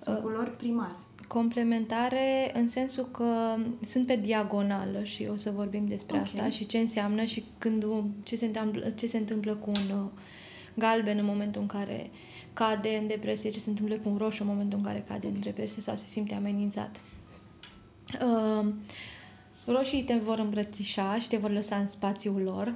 [0.03, 0.93] Sunt uh, culori primare.
[1.29, 6.27] Complementare în sensul că sunt pe diagonală și o să vorbim despre okay.
[6.27, 7.85] asta și ce înseamnă și când,
[8.23, 10.07] ce, se întâmplă, ce se întâmplă cu un uh,
[10.75, 12.19] galben în momentul în care uh,
[12.53, 15.41] cade în depresie, ce se întâmplă cu un roșu în momentul în care cade în
[15.41, 17.01] depresie sau se simte amenințat.
[18.25, 18.67] Uh,
[19.65, 22.73] roșii te vor îmbrățișa și te vor lăsa în spațiul lor.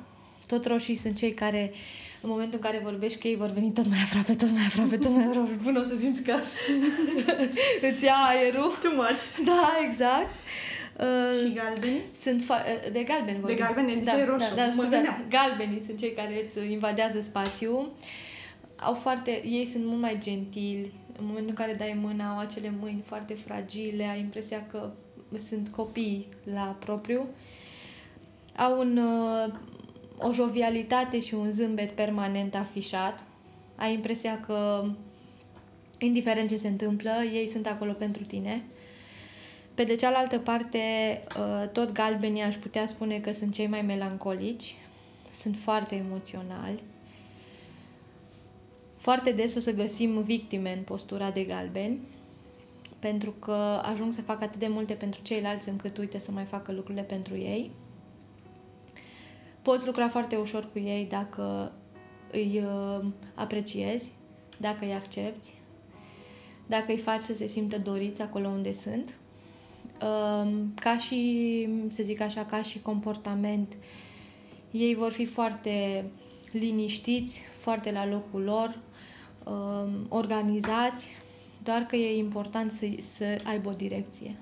[0.46, 1.72] Tot roșii sunt cei care,
[2.20, 4.96] în momentul în care vorbești cu ei, vor veni tot mai aproape, tot mai aproape,
[4.96, 6.34] tot mai aproape, până o să simți că
[7.90, 8.72] îți ia aerul.
[8.82, 9.22] Too much.
[9.44, 10.34] Da, exact.
[10.98, 12.00] Uh, și galbeni?
[12.22, 13.56] Sunt fa- de galbeni vorbim.
[13.56, 14.54] De galbeni, ziceai da, roșu.
[14.54, 17.92] Da, da, scuze, galbenii sunt cei care îți invadează spațiul.
[17.98, 18.24] Uh,
[18.76, 22.74] au foarte, ei sunt mult mai gentili, în momentul în care dai mâna, au acele
[22.80, 24.90] mâini foarte fragile, ai impresia că
[25.48, 27.26] sunt copii la propriu.
[28.56, 29.54] Au un, uh,
[30.18, 33.24] o jovialitate și un zâmbet permanent afișat.
[33.76, 34.84] Ai impresia că,
[35.98, 38.64] indiferent ce se întâmplă, ei sunt acolo pentru tine.
[39.74, 40.78] Pe de cealaltă parte,
[41.38, 44.76] uh, tot galbenii aș putea spune că sunt cei mai melancolici,
[45.40, 46.82] sunt foarte emoționali,
[49.04, 51.98] foarte des o să găsim victime în postura de galbeni,
[52.98, 56.72] pentru că ajung să facă atât de multe pentru ceilalți încât uite să mai facă
[56.72, 57.70] lucrurile pentru ei.
[59.62, 61.72] Poți lucra foarte ușor cu ei dacă
[62.32, 64.12] îi uh, apreciezi,
[64.60, 65.54] dacă îi accepti,
[66.66, 69.14] dacă îi faci să se simtă doriți acolo unde sunt.
[70.02, 73.76] Uh, ca și, să zic așa, ca și comportament,
[74.70, 76.04] ei vor fi foarte
[76.52, 78.92] liniștiți, foarte la locul lor, uh,
[80.08, 81.08] organizați,
[81.62, 84.34] doar că e important să, să aibă o direcție.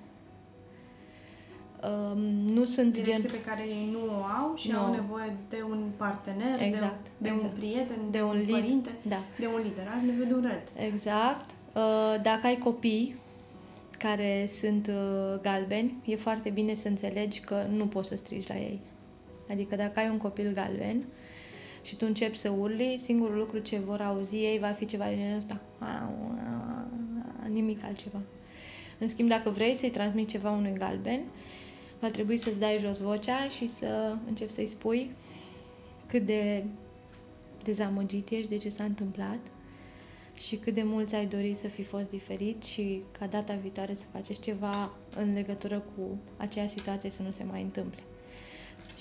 [2.13, 2.19] Um,
[2.55, 3.31] nu sunt Direcție gen...
[3.31, 4.79] pe care ei nu o au și Nu.
[4.79, 7.53] au nevoie de un partener, Exact, de, de exact.
[7.53, 8.61] un prieten, De un lider.
[8.61, 9.21] părinte, Da.
[9.39, 9.87] de un lider.
[9.95, 10.87] Ai nevoie de un red.
[10.93, 11.51] Exact.
[11.75, 13.17] Uh, Dacă ai copii
[13.99, 18.57] care sunt uh, galbeni, e foarte bine să înțelegi că nu poți să strigi la
[18.57, 18.81] ei.
[19.51, 21.05] Adică dacă ai un copil galben
[21.83, 25.35] și tu începi să urli, singurul lucru ce vor auzi ei va fi ceva din
[25.37, 25.61] ăsta.
[27.49, 28.21] Nimic altceva.
[28.99, 31.21] În schimb, dacă vrei să-i transmiți ceva unui galben,
[32.01, 35.11] va trebui să-ți dai jos vocea și să începi să-i spui
[36.07, 36.65] cât de
[37.65, 39.39] dezamăgit ești de ce s-a întâmplat
[40.35, 44.03] și cât de mult ai dori să fi fost diferit și ca data viitoare să
[44.13, 48.03] faceți ceva în legătură cu aceea situație să nu se mai întâmple.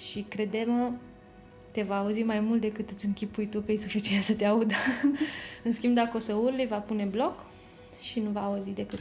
[0.09, 0.91] Și crede-mă,
[1.71, 4.73] te va auzi mai mult decât îți închipui tu că e suficient să te audă.
[5.63, 7.45] în schimb, dacă o să urli, va pune bloc
[7.99, 8.99] și nu va auzi decât.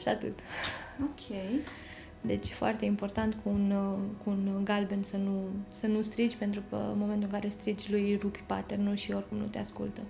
[0.00, 0.38] Și atât.
[1.02, 1.36] Ok.
[2.20, 6.62] Deci foarte important cu un, uh, cu un galben să nu, să nu strigi, pentru
[6.68, 10.00] că în momentul în care strigi lui îi rupi paternul și oricum nu te ascultă.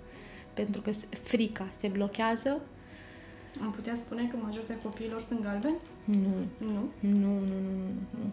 [0.53, 2.61] Pentru că se- frica se blochează.
[3.61, 5.75] Am putea spune că majoritatea copiilor sunt galbeni?
[6.03, 6.17] Nu,
[6.57, 6.67] Nu.
[6.67, 7.87] nu, nu, nu, nu.
[8.09, 8.31] nu.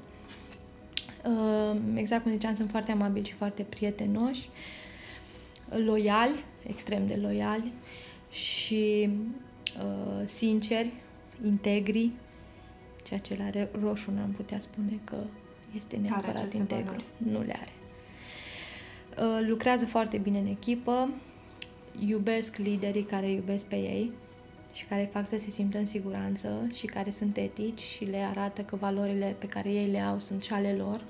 [1.24, 4.48] Uh, exact cum ziceam, sunt foarte amabili și foarte prietenoși,
[5.68, 7.72] loiali, extrem de loiali
[8.30, 9.08] și
[9.78, 10.92] uh, sinceri,
[11.44, 12.11] integri,
[13.04, 15.16] ceea ce la re- roșu n-am putea spune că
[15.76, 16.85] este neapărat aceste integru.
[16.85, 17.04] valori.
[17.16, 17.72] Nu le are.
[19.18, 21.08] Uh, lucrează foarte bine în echipă,
[22.06, 24.12] iubesc liderii care iubesc pe ei
[24.72, 28.26] și care îi fac să se simtă în siguranță și care sunt etici și le
[28.30, 31.00] arată că valorile pe care ei le au sunt și ale lor.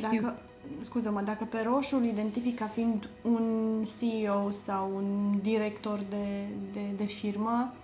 [0.00, 0.38] Dacă,
[0.80, 6.80] scuză-mă, dacă pe roșu îl identific ca fiind un CEO sau un director de, de,
[6.96, 7.74] de firmă,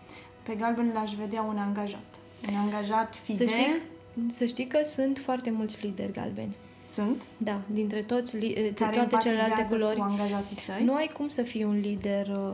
[0.42, 2.04] pe galben l-aș vedea un angajat.
[2.48, 3.48] Un angajat fidel.
[3.48, 3.80] Să știi,
[4.28, 6.54] să știi că sunt foarte mulți lideri galbeni.
[6.92, 7.22] Sunt.
[7.36, 9.96] Da, dintre toți, li- de Care toate celelalte empatizează culori.
[9.96, 10.84] cu angajații săi.
[10.84, 12.52] Nu ai cum să fii un lider uh,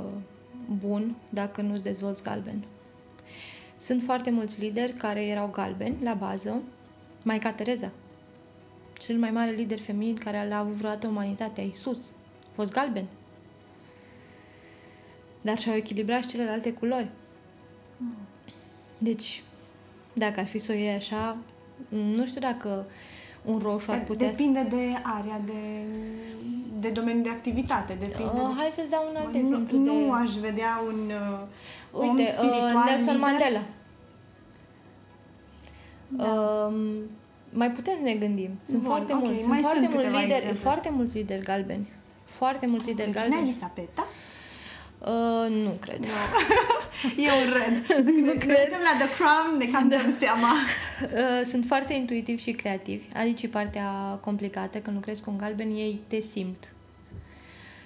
[0.79, 2.65] bun dacă nu-ți dezvolți galben.
[3.79, 6.63] Sunt foarte mulți lideri care erau galbeni la bază.
[7.25, 7.91] Maica Tereza,
[8.99, 12.05] cel mai mare lider feminin care a avut vreodată umanitatea, Isus,
[12.43, 13.07] a fost galben.
[15.41, 17.11] Dar și-au echilibrat și celelalte culori.
[18.99, 19.43] Deci,
[20.13, 21.37] dacă ar fi să o iei așa,
[21.89, 22.87] nu știu dacă
[23.45, 24.31] un roșu ar putea...
[24.31, 25.85] Depinde de area, de,
[26.81, 27.97] de domeniul de activitate.
[28.01, 28.55] Depinde Uh, de...
[28.57, 30.23] hai să-ți dau un alt nu, exemplu nu de...
[30.23, 33.31] aș vedea un uh, om Uite, spiritual uh, Nelson lider.
[33.31, 33.63] Mandela.
[36.09, 36.25] Da.
[36.25, 36.75] Um,
[37.53, 38.51] mai putem să ne gândim.
[38.65, 40.61] Sunt Bun, foarte ok, mulți, mai sunt foarte sunt mulți câteva lideri, exemple.
[40.61, 41.89] foarte mulți lideri galbeni.
[42.25, 43.49] Foarte mulți lideri Regina galbeni.
[43.49, 44.07] Elisabeta?
[44.99, 46.05] Uh, nu cred.
[46.05, 46.09] E
[47.17, 47.87] un red.
[48.27, 50.53] Dacă ne uităm la The Crown, ne cam dăm seama.
[51.01, 53.05] Uh, sunt foarte intuitivi și creativi.
[53.15, 54.79] Aici e partea complicată.
[54.79, 56.73] Când lucrezi cu un galben, ei te simt.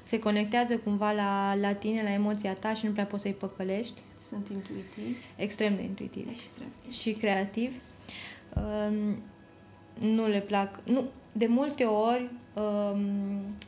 [0.03, 4.01] Se conectează cumva la, la tine, la emoția ta și nu prea poți să-i păcălești.
[4.29, 5.17] Sunt intuitiv.
[5.37, 6.31] Extrem de intuitivi.
[6.31, 6.69] Extrem.
[6.91, 7.77] și creativi.
[8.57, 9.23] Um,
[10.01, 10.81] nu le plac.
[10.85, 12.31] Nu, de multe ori um,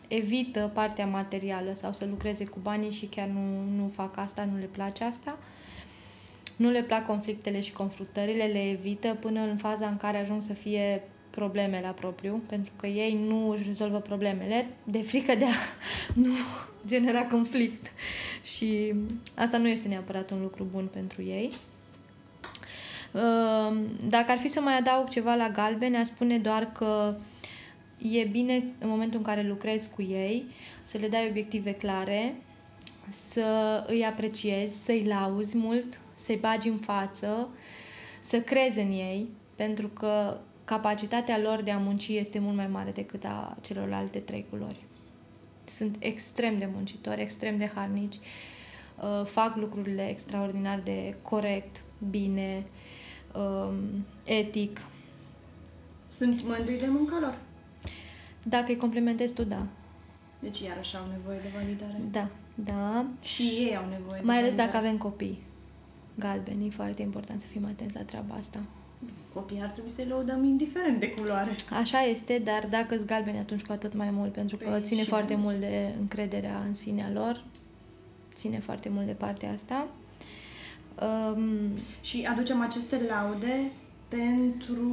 [0.09, 4.59] evită partea materială sau să lucreze cu banii și chiar nu, nu fac asta, nu
[4.59, 5.38] le place asta.
[6.57, 10.53] Nu le plac conflictele și confruntările, le evită până în faza în care ajung să
[10.53, 15.55] fie probleme la propriu, pentru că ei nu își rezolvă problemele de frică de a
[16.22, 16.33] nu
[16.87, 17.87] genera conflict.
[18.42, 18.94] Și
[19.35, 21.51] asta nu este neapărat un lucru bun pentru ei.
[23.14, 27.14] Ehm, Dacă ar fi să mai adaug ceva la galbene, aș spune doar că
[27.98, 30.44] e bine în momentul în care lucrezi cu ei
[30.82, 32.35] să le dai obiective clare,
[33.09, 37.48] să îi apreciezi, să-i lauzi mult, să-i bagi în față,
[38.20, 42.90] să crezi în ei, pentru că capacitatea lor de a munci este mult mai mare
[42.90, 44.85] decât a celorlalte trei culori.
[45.64, 51.80] Sunt extrem de muncitori, extrem de harnici, uh, fac lucrurile extraordinar de corect,
[52.11, 52.66] bine,
[53.35, 54.80] um, etic.
[56.12, 57.38] Sunt mândri de munca lor.
[58.48, 59.66] Dacă îi complementezi tu, da.
[60.40, 62.00] Deci iarăși au nevoie de validare.
[62.12, 63.04] Da, da.
[63.22, 64.70] Și ei au nevoie de Mai ales validare.
[64.70, 65.42] dacă avem copii
[66.18, 68.59] galbeni, e foarte important să fim atenți la treaba asta.
[69.35, 71.50] Copiii ar trebui să-i lăudăm indiferent de culoare.
[71.70, 75.00] Așa este, dar dacă îți galbeni atunci cu atât mai mult, pentru că Păi ține
[75.02, 77.44] și foarte mai mult de încrederea în sinea lor,
[78.35, 79.88] ține foarte mult de partea asta.
[81.02, 83.70] Um, Și aducem aceste laude
[84.09, 84.85] pentru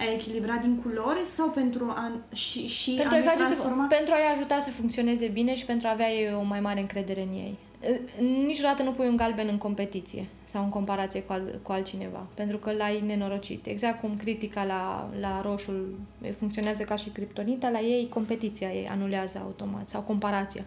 [0.00, 3.86] a echilibra din culori sau pentru a și, și pentru, a a ne face transforma?
[3.90, 6.80] să, pentru a-i ajuta să funcționeze bine și pentru a avea ei o mai mare
[6.80, 7.58] încredere în ei.
[7.80, 12.26] Uh, Niciodată nu pui un galben în competiție sau în comparație cu, al, cu altcineva,
[12.34, 13.66] pentru că l-ai nenorocit.
[13.66, 15.98] Exact cum critica la, la roșul
[16.38, 20.64] funcționează ca și criptonita, la ei competiția ei anulează automat sau comparația.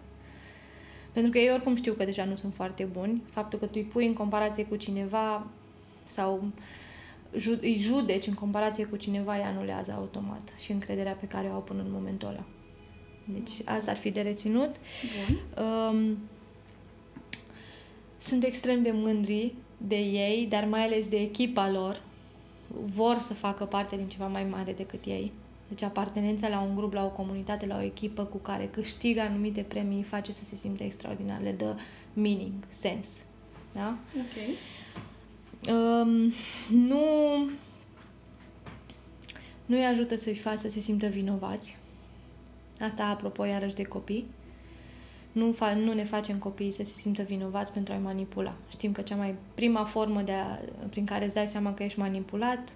[1.12, 3.22] Pentru că ei oricum știu că deja nu sunt foarte buni.
[3.30, 5.46] Faptul că tu îi pui în comparație cu cineva
[6.14, 6.42] sau
[7.60, 11.62] îi judeci în comparație cu cineva, îi anulează automat și încrederea pe care o au
[11.62, 12.44] până în momentul ăla.
[13.24, 14.74] Deci asta ar fi de reținut.
[15.26, 15.64] Bun.
[15.64, 16.18] Um,
[18.20, 22.02] sunt extrem de mândri de ei, dar mai ales de echipa lor.
[22.68, 25.32] Vor să facă parte din ceva mai mare decât ei.
[25.68, 29.62] Deci apartenența la un grup, la o comunitate, la o echipă cu care câștigă anumite
[29.62, 31.74] premii face să se simte extraordinar, le dă
[32.12, 33.06] meaning, sens.
[33.72, 33.96] Da?
[34.16, 34.56] Ok.
[35.68, 36.32] Um,
[36.70, 37.04] nu
[39.66, 41.76] nu îi ajută să-i facă să se simtă vinovați.
[42.80, 44.26] Asta apropo iarăși de copii.
[45.32, 48.54] Nu, fa- nu ne facem copiii să se simtă vinovați pentru a-i manipula.
[48.70, 50.58] Știm că cea mai prima formă de a,
[50.90, 52.72] prin care îți dai seama că ești manipulat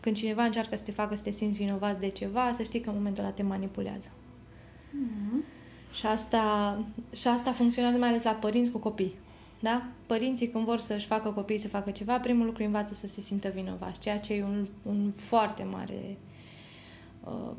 [0.00, 2.88] când cineva încearcă să te facă să te simți vinovat de ceva, să știi că
[2.90, 4.08] în momentul ăla te manipulează.
[4.08, 5.44] Mm-hmm.
[5.92, 6.78] Și, asta,
[7.14, 9.14] și asta funcționează mai ales la părinți cu copii.
[9.60, 9.82] Da?
[10.06, 13.48] Părinții când vor să-și facă copiii să facă ceva, primul lucru învață să se simtă
[13.54, 16.16] vinovați, ceea ce e un, un foarte mare
[17.24, 17.50] uh,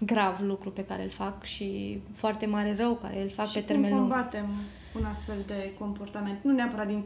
[0.00, 3.60] grav lucru pe care îl fac și foarte mare rău care îl fac și pe
[3.60, 4.00] termen lung.
[4.00, 4.48] combatem
[4.96, 6.38] un astfel de comportament?
[6.42, 7.02] Nu neapărat din,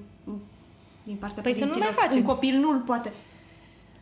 [1.02, 1.70] din partea păi părinților.
[1.70, 2.16] să nu mai facem.
[2.16, 3.12] Un copil nu îl poate.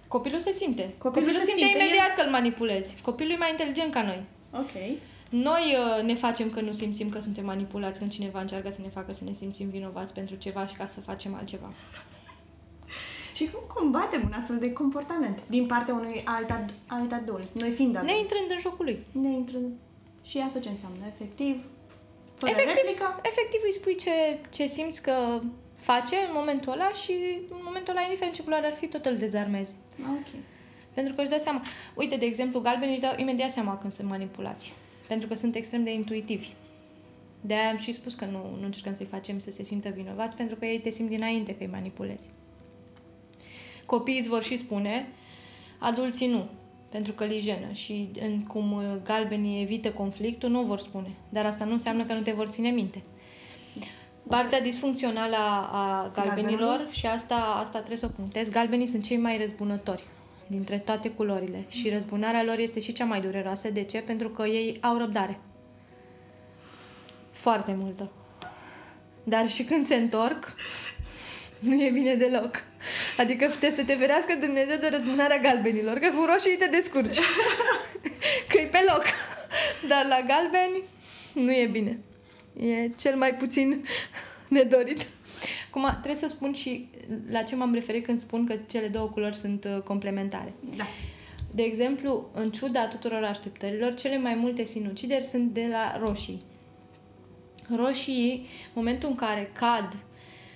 [0.09, 0.83] Copilul se simte.
[0.83, 2.15] Copilul, Copilul se simte, simte imediat el...
[2.17, 2.97] că îl manipulezi.
[3.03, 4.23] Copilul e mai inteligent ca noi.
[4.53, 4.75] Ok.
[5.31, 8.89] Noi uh, ne facem că nu simțim că suntem manipulați când cineva încearcă să ne
[8.89, 11.73] facă să ne simțim vinovați pentru ceva și ca să facem altceva.
[13.35, 17.47] Și cum combatem un astfel de comportament din partea unui alt, ad- alt adult?
[17.53, 18.15] Noi fiind adulți.
[18.15, 18.99] Ne intrând în jocul lui.
[19.13, 19.75] Ne intrând.
[20.25, 20.99] Și asta ce înseamnă?
[21.15, 21.65] Efectiv?
[22.37, 23.21] Fără Efectiv, replică?
[23.23, 25.41] efectiv îi spui ce, ce simți că
[25.75, 27.15] face în momentul ăla și
[27.51, 29.73] în momentul ăla, indiferent ce culoare ar fi, tot îl dezarmezi.
[30.01, 30.31] Ok.
[30.95, 31.61] Pentru că își dă seama.
[31.95, 34.73] Uite, de exemplu, galbenii își dau imediat seama când sunt manipulați.
[35.09, 36.49] Pentru că sunt extrem de intuitivi.
[37.41, 40.57] De-aia am și spus că nu, nu încercăm să-i facem să se simtă vinovați, pentru
[40.57, 42.29] că ei te simt dinainte că îi manipulezi.
[43.87, 45.07] Copiii îți vor și spune,
[45.79, 46.49] adulții nu,
[46.91, 51.11] pentru că li jenă și în cum uh, galbenii evită conflictul, nu vor spune.
[51.29, 53.03] Dar asta nu înseamnă că nu te vor ține minte.
[54.29, 56.93] Partea disfuncțională a, a galbenilor, Galbenilor?
[56.93, 60.03] și asta, asta trebuie să o punctez, galbenii sunt cei mai răzbunători
[60.47, 63.71] dintre toate culorile și răzbunarea lor este și cea mai dureroasă.
[63.71, 63.99] De ce?
[63.99, 65.39] Pentru că ei au răbdare.
[67.33, 68.11] Foarte multă.
[69.25, 70.55] Dar și când se întorc,
[71.59, 72.65] nu e bine deloc.
[73.17, 77.19] Adică puteți să te ferească Dumnezeu de răzbunarea galbenilor, că cu roșii te descurci.
[78.49, 79.03] că e pe loc.
[79.89, 80.83] Dar la galbeni
[81.33, 81.99] nu e bine.
[82.61, 83.85] E cel mai puțin
[84.49, 85.07] nedorit.
[85.77, 86.89] Acum, trebuie să spun și
[87.31, 90.53] la ce m-am referit când spun că cele două culori sunt uh, complementare.
[90.77, 90.85] Da.
[91.55, 96.43] De exemplu, în ciuda tuturor așteptărilor, cele mai multe sinucideri sunt de la roșii.
[97.77, 99.97] Roșii, momentul în care cad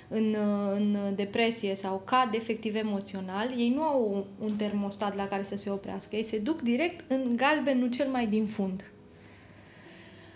[0.08, 5.42] în, uh, în depresie sau cad efectiv emoțional, ei nu au un termostat la care
[5.42, 6.16] să se oprească.
[6.16, 8.84] Ei se duc direct în galbenul cel mai din fund.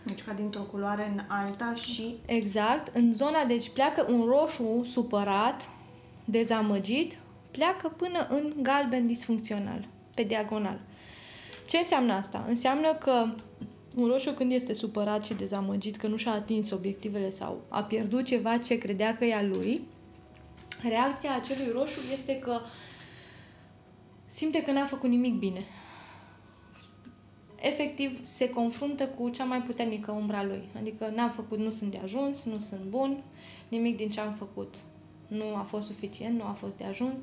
[0.04, 2.14] Deci ca dintr-o culoare în alta și...
[2.26, 5.68] Exact, în zona, deci pleacă un roșu supărat,
[6.24, 7.16] dezamăgit,
[7.50, 10.80] pleacă până în galben disfuncțional, pe diagonal.
[11.68, 12.44] Ce înseamnă asta?
[12.48, 13.34] Înseamnă că
[13.96, 18.24] un roșu când este supărat și dezamăgit că nu și-a atins obiectivele sau a pierdut
[18.24, 19.80] ceva ce credea că e a lui,
[20.82, 22.60] reacția acelui roșu este că
[24.26, 25.64] simte că n-a făcut nimic bine.
[27.66, 30.62] Efectiv, se confruntă cu cea mai puternică umbra lui.
[30.79, 33.22] Adică n-am făcut, nu sunt de ajuns, nu sunt bun,
[33.68, 34.74] nimic din ce am făcut
[35.27, 37.14] nu a fost suficient, nu a fost de ajuns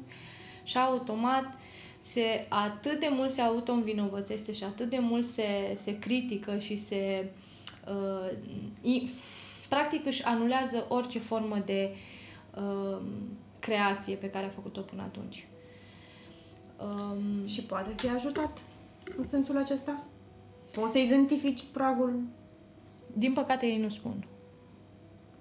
[0.63, 1.57] și automat
[1.99, 7.29] se, atât de mult se auto-învinovățește și atât de mult se, se critică și se
[7.87, 8.31] uh,
[8.81, 9.09] i,
[9.69, 11.95] practic își anulează orice formă de
[12.55, 13.01] uh,
[13.59, 15.47] creație pe care a făcut-o până atunci.
[16.79, 18.61] Um, Și poate fi ajutat
[19.17, 20.03] în sensul acesta?
[20.73, 22.19] Poți să identifici pragul,
[23.13, 24.25] din păcate ei nu spun.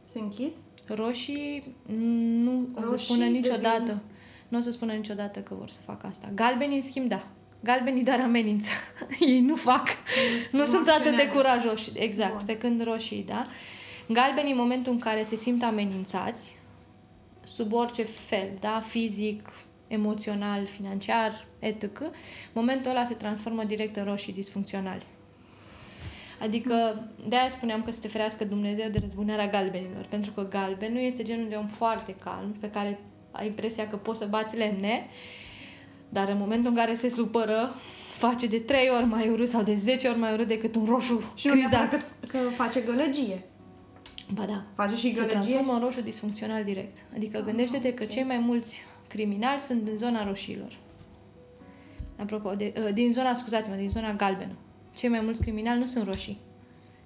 [0.04, 0.50] se închid?
[0.86, 1.74] Roșii
[2.42, 3.82] nu o să Roșii spună niciodată.
[3.84, 4.00] devin-
[4.48, 6.28] Nu o să spună niciodată că vor să facă asta.
[6.34, 7.26] Galbenii, în schimb, da.
[7.62, 8.68] Galbenii dar amenință.
[9.20, 9.86] Ei nu fac.
[10.52, 11.32] Nu, nu sunt atât de acționează.
[11.36, 11.90] curajoși.
[11.94, 12.36] Exact.
[12.36, 12.46] Bun.
[12.46, 13.42] Pe când roșii, da.
[14.08, 16.56] Galbenii, în momentul în care se simt amenințați,
[17.44, 19.48] sub orice fel, da, fizic,
[19.88, 22.00] emoțional, financiar, etc.,
[22.52, 25.02] momentul ăla se transformă direct în roșii disfuncționali.
[26.40, 31.22] Adică, de-aia spuneam că să te ferească Dumnezeu de răzbunarea galbenilor, pentru că galbenul este
[31.22, 32.98] genul de om foarte calm, pe care
[33.30, 35.06] ai impresia că poți să bați lemne,
[36.08, 37.74] dar în momentul în care se supără,
[38.18, 41.32] face de 3 ori mai urât sau de 10 ori mai urât decât un roșu
[41.34, 43.42] Și nu neapărat că, că face gălăgie.
[44.34, 44.62] Ba da.
[44.74, 45.30] Face și Se gălăgie.
[45.32, 46.96] transformă în roșu disfuncțional direct.
[47.16, 48.08] Adică Ah, gândește-te că ok.
[48.08, 50.72] cei mai mulți criminali sunt în zona roșiilor.
[52.16, 54.52] Apropo, de, uh, din zona, scuzați-mă, din zona galbenă.
[54.96, 56.38] Cei mai mulți criminali nu sunt roșii.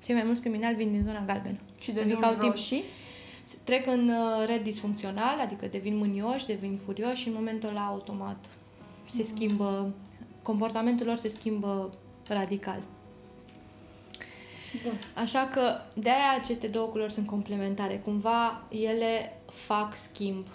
[0.04, 1.56] Cei mai mulți criminali vin din zona galbenă.
[1.78, 2.50] Și Pentru devin că au timp.
[2.54, 2.82] roșii.
[3.42, 7.86] Se- Trec în uh, red disfuncțional, adică devin mânioși, devin furioși și în momentul ăla
[7.86, 8.44] automat
[9.10, 9.24] se Mm.
[9.36, 9.92] schimbă,
[10.42, 11.90] comportamentul lor se schimbă
[12.28, 12.80] radical.
[14.82, 14.98] Bun.
[15.14, 15.60] Așa că
[15.94, 18.00] de-aia aceste două culori sunt complementare.
[18.04, 20.46] Cumva ele fac schimb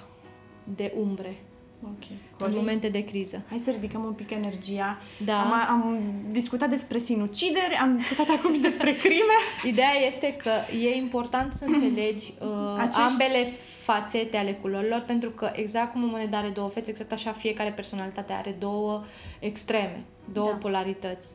[0.75, 1.36] de umbre
[1.84, 2.03] Ok.
[2.09, 3.41] în Corin, momente de criză.
[3.49, 4.97] Hai să ridicăm un pic energia.
[5.25, 5.39] Da.
[5.39, 5.99] Am, am
[6.32, 9.38] discutat despre sinucideri, am discutat acum și despre crime.
[9.71, 10.51] Ideea este că
[10.82, 12.47] e important să înțelegi uh,
[12.80, 13.45] Acești- ambele
[13.84, 17.69] fațete ale culorilor, pentru că exact cum o monedă are două fețe, exact așa fiecare
[17.71, 19.03] personalitate are două
[19.39, 20.03] extreme,
[20.34, 20.55] două Da.
[20.57, 21.27] polarități.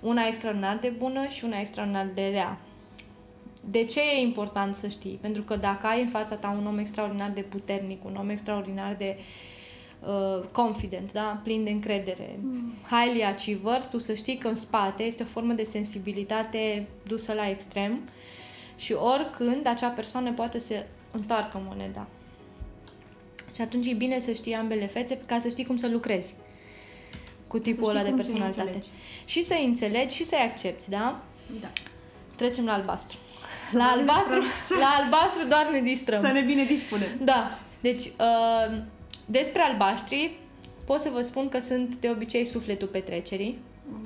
[0.00, 2.58] Una extraordinar de bună și una extraordinar de rea.
[3.70, 5.18] De ce e important să știi?
[5.20, 8.94] Pentru că dacă ai în fața ta un om extraordinar de puternic, un om extraordinar
[8.98, 9.24] de uh,
[10.52, 11.40] confident, da?
[11.42, 12.38] plin de încredere,
[12.90, 17.48] highly achiever, tu să știi că în spate este o formă de sensibilitate dusă la
[17.48, 18.08] extrem
[18.76, 22.06] și oricând acea persoană poate să întoarcă moneda.
[23.54, 26.34] Și atunci e bine să știi ambele fețe ca să știi cum să lucrezi
[27.48, 28.76] cu tipul Să ăla știi de cum să-i personalitate.
[28.76, 28.88] înțelegi.
[29.24, 31.22] Și să înțelegi și să-i accepti, da?
[31.60, 31.68] Da.
[32.36, 33.18] Trecem la albastru.
[33.72, 34.78] La Să ne albastru, distrăm.
[34.80, 36.20] la albastru doar ne distrăm.
[36.24, 37.08] Să ne bine dispunem.
[37.22, 37.58] Da.
[37.80, 38.76] Deci, uh,
[39.26, 40.38] despre albaștri,
[40.86, 43.58] pot să vă spun că sunt de obicei sufletul petrecerii.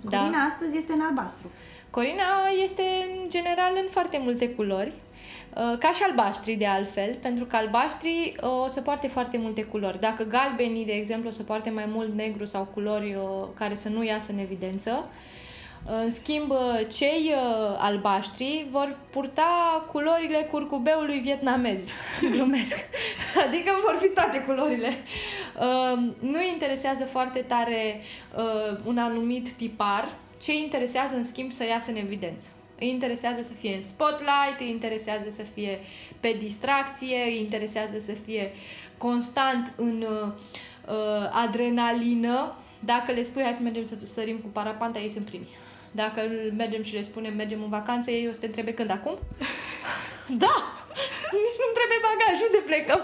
[0.04, 0.46] Corina Da.
[0.50, 1.50] astăzi este în albastru.
[1.90, 2.22] Corina
[2.62, 7.56] este în general în foarte multe culori, uh, ca și albaștri de altfel, pentru că
[7.56, 10.00] albaștri uh, o să poarte foarte multe culori.
[10.00, 13.88] Dacă galbenii, de exemplu, o să poarte mai mult negru sau culori uh, care să
[13.88, 15.08] nu iasă în evidență,
[15.84, 21.80] în schimb, uh, cei uh, albaștri vor purta culorile curcubeului vietnamez.
[22.32, 22.76] Glumesc.
[23.46, 24.88] Adică vor fi toate culorile.
[25.60, 28.00] Uh, Nu interesează foarte tare
[28.36, 30.08] uh, un anumit tipar,
[30.42, 32.46] ce îi interesează, în schimb, să iasă în evidență.
[32.80, 35.78] Îi interesează să fie în spotlight, îi interesează să fie
[36.20, 38.50] pe distracție, îi interesează să fie
[38.98, 40.32] constant în uh,
[40.88, 42.54] uh, adrenalină.
[42.80, 45.48] Dacă le spui hai să mergem să sărim cu parapanta, ei sunt primii.
[45.90, 46.20] Dacă
[46.56, 49.18] mergem și le spunem mergem în vacanță, ei o să te întrebe când acum?
[50.44, 50.56] da!
[51.32, 53.02] Nici nu trebuie bagaj, unde plecăm?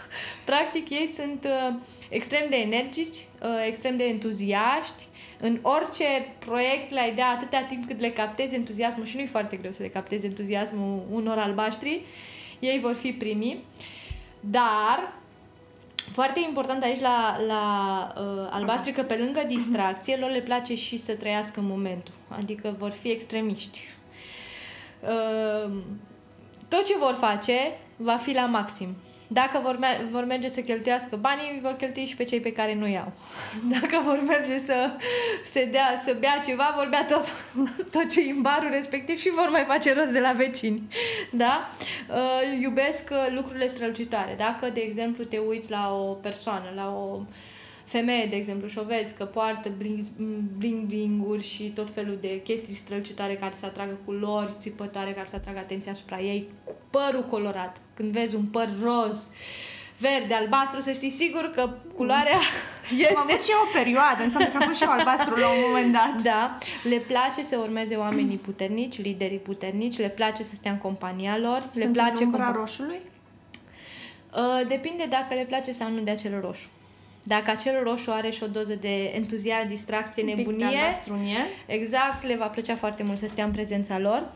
[0.50, 1.74] Practic, ei sunt uh,
[2.08, 5.02] extrem de energici, uh, extrem de entuziaști.
[5.40, 6.04] În orice
[6.38, 9.82] proiect le-ai dea atâtea timp cât le captezi entuziasmul și nu e foarte greu să
[9.82, 12.02] le captezi entuziasmul unor albaștri,
[12.58, 13.64] ei vor fi primii.
[14.40, 15.12] Dar
[16.12, 20.98] foarte important aici la, la uh, albaștri că pe lângă distracție lor le place și
[20.98, 22.14] să trăiască momentul.
[22.28, 23.80] Adică vor fi extremiști.
[25.00, 25.72] Uh,
[26.68, 28.96] tot ce vor face va fi la maxim.
[29.28, 32.74] Dacă vor, mer- vor merge să cheltuiască banii, vor cheltui și pe cei pe care
[32.74, 33.12] nu iau.
[33.80, 34.90] Dacă vor merge să,
[35.50, 37.26] se dea, să bea ceva, vor bea tot,
[37.92, 40.82] tot ce e în barul respectiv și vor mai face rost de la vecini.
[41.30, 41.70] Da?
[42.08, 44.34] Uh, iubesc uh, lucrurile strălucitoare.
[44.38, 47.20] Dacă, de exemplu, te uiți la o persoană, la o
[47.86, 49.70] femeie, de exemplu, și o vezi că poartă
[50.58, 55.58] bling-bling-uri și tot felul de chestii strălucitoare care să atragă culori țipătoare, care să atragă
[55.58, 57.76] atenția asupra ei, cu părul colorat.
[57.94, 59.16] Când vezi un păr roz,
[59.98, 62.38] verde, albastru, să știi sigur că culoarea
[62.98, 63.12] este...
[63.16, 65.58] Am avut și eu o perioadă, înseamnă că am fost și eu albastru la un
[65.66, 66.20] moment dat.
[66.32, 71.38] Da, le place să urmeze oamenii puternici, liderii puternici, le place să stea în compania
[71.38, 73.00] lor, le Sunt place în umbra cum- roșului?
[74.36, 76.68] Uh, depinde dacă le place sau nu de acel roșu.
[77.28, 81.14] Dacă acel roșu are și o doză de entuziasm, distracție, Un pic de nebunie, albastru
[81.14, 81.46] în el.
[81.66, 84.32] exact, le va plăcea foarte mult să stea în prezența lor,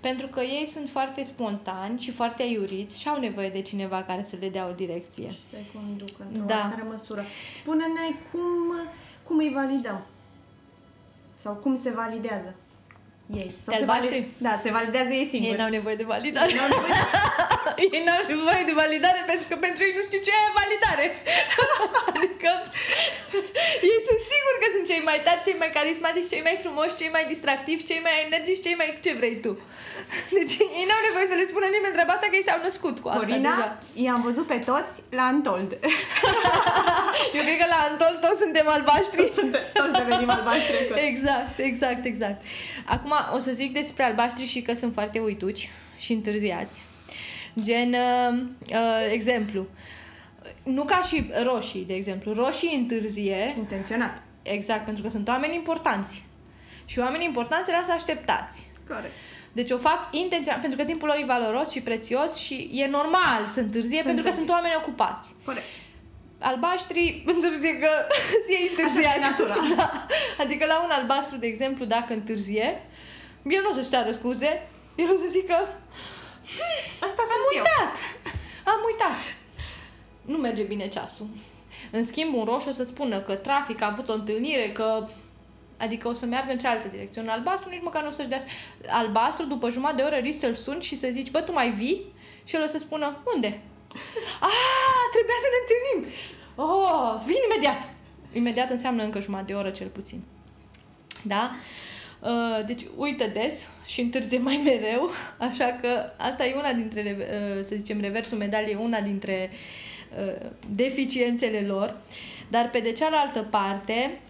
[0.00, 4.26] pentru că ei sunt foarte spontani și foarte aiuriți și au nevoie de cineva care
[4.30, 5.30] să le dea o direcție.
[5.30, 6.56] Și să-i conducă într-o Da.
[6.56, 7.22] oarecare măsură.
[7.50, 8.88] Spune-ne cum,
[9.22, 10.06] cum îi validăm?
[11.36, 12.54] Sau cum se validează
[13.42, 13.50] ei?
[13.64, 14.18] Sau Pe se albaștri?
[14.46, 15.58] Da, se validează ei Ei singuri.
[15.60, 16.50] n-au nevoie de validare.
[16.58, 16.98] N-au nevoie-
[17.94, 21.06] ei n-au nevoie de validare pentru că pentru ei nu știu ce e validare.
[22.14, 22.50] adică
[23.88, 27.12] ei sunt siguri că sunt cei mai tari, cei mai carismatici, cei mai frumoși, cei
[27.16, 29.52] mai distractivi, cei mai energici, cei mai ce vrei tu.
[30.38, 33.08] Deci ei n-au nevoie să le spună nimeni treaba asta că ei s-au născut cu
[33.08, 33.68] asta Corina, deja.
[34.06, 35.70] i-am văzut pe toți la Antold.
[37.36, 39.22] Eu cred că la Antol toți suntem albaștri.
[39.38, 41.00] Sunt- toți devenim albaștri acolo.
[41.10, 42.38] Exact, exact, exact.
[42.94, 45.68] Acum o să zic despre albaștri și că sunt foarte uituci
[45.98, 46.80] și întârziați.
[47.62, 49.66] Gen, uh, uh, exemplu,
[50.62, 52.32] nu ca și roșii, de exemplu.
[52.32, 54.22] Roșii întârzie, Intenționat.
[54.42, 56.22] exact, pentru că sunt oameni importanți.
[56.84, 58.66] Și oamenii importanți era să așteptați.
[58.88, 59.12] Corect.
[59.52, 63.46] Deci o fac intenționat, pentru că timpul lor e valoros și prețios și e normal
[63.46, 64.32] să întârzie, Să pentru că întârzie.
[64.32, 65.34] sunt oameni ocupați.
[65.44, 65.64] Corect.
[66.38, 67.88] Albaștri întârzie că
[68.48, 69.16] e întârziat.
[69.16, 69.54] Așa e natura.
[69.76, 70.06] Da.
[70.38, 72.82] Adică la un albastru, de exemplu, dacă întârzie,
[73.42, 74.66] el nu o să-și ceară scuze,
[74.96, 75.58] el o să zică
[77.00, 77.62] Asta am sunt eu.
[77.62, 77.96] uitat,
[78.64, 79.18] am uitat.
[80.22, 81.26] Nu merge bine ceasul.
[81.90, 85.06] În schimb, un roșu o să spună că trafic a avut o întâlnire, că
[85.76, 87.22] Adică o să meargă în cealaltă direcție.
[87.22, 88.40] Un albastru nici măcar nu o să-și dea...
[88.88, 92.04] Albastru, după jumătate de oră, risci să-l suni și să zici, bă, tu mai vii?
[92.44, 93.48] Și el o să spună, unde?
[94.46, 96.12] Ah, trebuia să ne întâlnim!
[96.54, 97.88] Oh, vin imediat!
[98.32, 100.22] Imediat înseamnă încă jumătate de oră, cel puțin.
[101.22, 101.50] Da?
[101.52, 101.89] Uh,
[102.66, 105.10] Deci uită des și întârzie mai mereu,
[105.50, 109.50] așa că asta e una dintre, uh, să zicem, reversul medaliei, una dintre
[110.18, 111.96] uh, deficiențele lor.
[112.50, 114.20] Dar pe de cealaltă parte,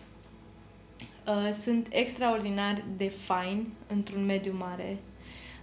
[1.27, 4.97] uh, sunt extraordinar de faini într-un mediu mare,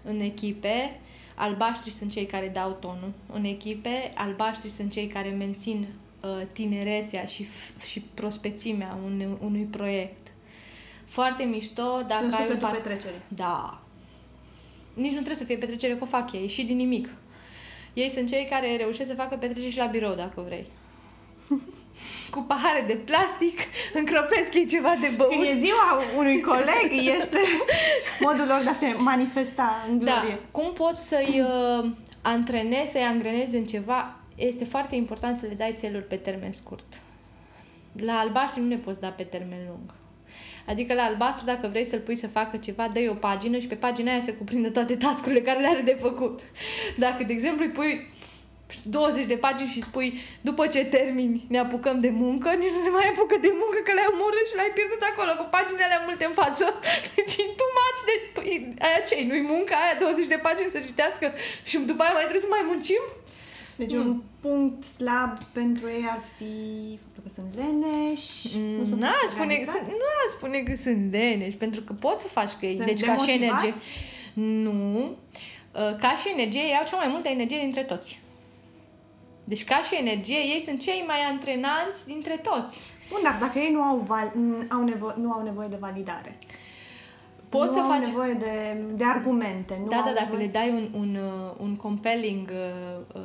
[0.03, 0.99] în echipe.
[1.35, 5.87] Albaștri sunt cei care dau tonul în echipe, albaștri sunt cei care mențin
[6.21, 10.26] uh, tinerețea și, f- și prospețimea unui, unui proiect.
[11.07, 13.21] Foarte mișto dacă Sunt ai un sufletul par- petrecerii.
[13.27, 13.79] Da.
[14.93, 17.09] Nici nu trebuie să fie petrecere, că o fac ei, și din nimic.
[17.93, 20.65] Ei sunt cei care reușesc să facă petrecere și la birou, dacă vrei.
[22.31, 23.59] Cu pahare de plastic,
[23.93, 25.29] încropesc ei ceva de băut.
[25.31, 27.39] Când e ziua unui coleg, este
[28.25, 30.29] modul lor de a se manifesta în glorie.
[30.29, 30.39] Da.
[30.51, 31.89] Cum poți să-i uh,
[32.21, 34.15] antrenezi, să-i angrenezi în ceva?
[34.35, 37.01] Este foarte important să le dai țeluri pe termen scurt.
[37.91, 39.93] La albaștri nu ne poți da pe termen lung.
[40.67, 43.75] Adică la albastru, dacă vrei să-l pui să facă ceva, dă o pagină și pe
[43.75, 46.39] pagina aia se cuprinde toate tascurile care le are de făcut.
[46.97, 47.91] Dacă, de exemplu, îi pui
[48.83, 50.09] 20 de pagini și spui
[50.41, 53.91] după ce termini ne apucăm de muncă, nici nu se mai apucă de muncă că
[53.93, 56.65] le-ai omorât și l-ai pierdut acolo cu paginile alea multe în față.
[57.15, 58.15] Deci e too much de...
[58.35, 58.49] Păi,
[58.87, 61.25] aia ce nu-i muncă aia 20 de pagini să citească
[61.69, 63.03] și după aia mai trebuie să mai muncim?
[63.81, 64.05] Deci Mm.
[64.05, 64.13] un
[64.43, 66.53] punct slab pentru ei ar fi
[67.03, 69.77] faptul că sunt leneși, nu sunt Nu foarte spune, organizați.
[69.77, 72.75] sunt, nu aș spune că sunt leneși, pentru că poți să faci cu ei.
[72.75, 73.65] Sunt deci ca și demotivați?
[73.65, 73.81] energie.
[74.63, 74.99] Nu.
[75.01, 78.21] Uh, Ca și energie, ei au cea mai multă energie dintre toți.
[79.43, 82.79] Deci ca și energie, ei sunt cei mai antrenanți dintre toți.
[83.09, 86.37] Bun, dar dacă ei nu au, val- n- au, nevo- nu au nevoie de validare,
[87.49, 88.05] Poți nu să au faci...
[88.05, 90.45] nevoie de, de argumente, nu Da, au da, dacă nevoie...
[90.45, 93.21] le dai un, un, uh, un compelling uh, uh,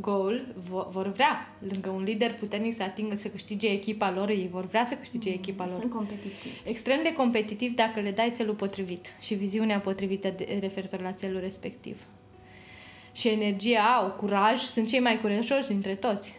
[0.00, 4.48] goal, vor, vor vrea, lângă un lider puternic să atingă, să câștige echipa lor, ei
[4.52, 5.78] vor vrea să câștige echipa lor.
[5.78, 6.54] Sunt competitivi.
[6.64, 11.40] Extrem de competitiv dacă le dai țelul potrivit și viziunea potrivită de, referitor la țelul
[11.40, 12.00] respectiv.
[13.12, 16.34] Și energia au, curaj, sunt cei mai curajoși dintre toți.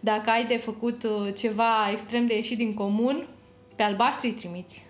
[0.00, 3.28] Dacă ai de făcut uh, ceva extrem de ieșit din comun,
[3.76, 4.88] pe albaștri îi trimiți.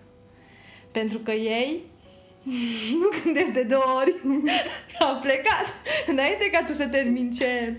[0.90, 1.80] Pentru că ei
[3.00, 4.14] nu gândesc de două ori.
[5.06, 5.66] Au plecat
[6.06, 7.74] înainte ca tu să termini ce...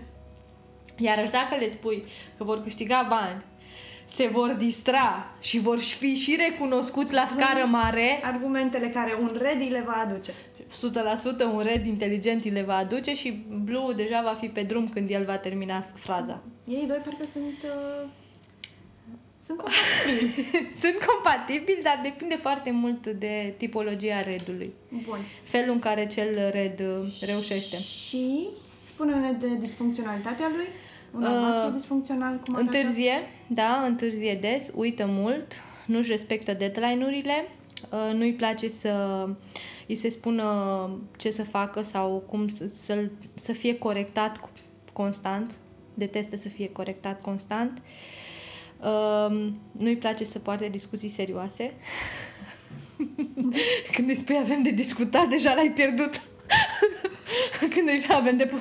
[0.98, 2.04] Iarăși dacă le spui
[2.38, 3.44] că vor câștiga bani,
[4.16, 9.70] se vor distra și vor fi și recunoscuți la scară mare, Argumentele care un ready
[9.70, 10.32] le va aduce.
[10.32, 14.90] 100% un red inteligent îi le va aduce și Blue deja va fi pe drum
[14.90, 16.44] când el va termina fraza.
[16.68, 17.64] Ei doi parcă sunt...
[17.64, 18.10] Uh,
[19.46, 20.48] sunt compatibili.
[20.82, 24.74] Sunt compatibili, dar depinde foarte mult de tipologia redului.
[25.08, 25.18] Bun.
[25.44, 27.78] Felul în care cel red uh, reușește.
[27.78, 28.48] Și
[28.84, 30.68] spune-ne de disfuncționalitatea lui.
[31.16, 32.78] Un Uh, albastru disfuncțional, cum arată?
[32.78, 33.14] Întârzie,
[33.48, 35.54] da, întârzie des, uită mult,
[35.86, 37.48] nu-și respectă deadline-urile,
[37.92, 39.26] uh, nu-i place să
[39.88, 44.50] îi se spună ce să facă sau cum să, să, să fie corectat cu-
[44.94, 45.52] constant,
[45.94, 47.84] detestă să fie corectat constant, uh,
[49.72, 51.74] nu-i place să poarte discuții serioase.
[53.96, 56.22] Când îi spui avem de discutat, deja l-ai pierdut.
[57.74, 58.52] Când îi spui avem de,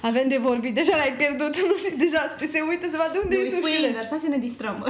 [0.00, 1.56] avem de vorbit, deja l-ai pierdut.
[1.68, 3.86] Nu știu, deja se, se uită să vadă unde Nu, e îi spui sușile.
[3.86, 4.86] invers, hai să ne distrăm.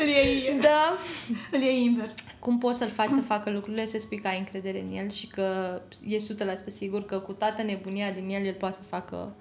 [0.00, 0.98] îl, iei, Da.
[1.50, 2.14] îl iei invers.
[2.38, 5.26] Cum poți să-l faci să facă lucrurile, să spui că ai încredere în el și
[5.26, 6.36] că ești 100%
[6.68, 9.34] sigur că cu toată nebunia din el, el poate să facă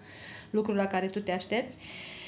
[0.49, 1.77] lucrul la care tu te aștepți.
[1.77, 2.20] Uh,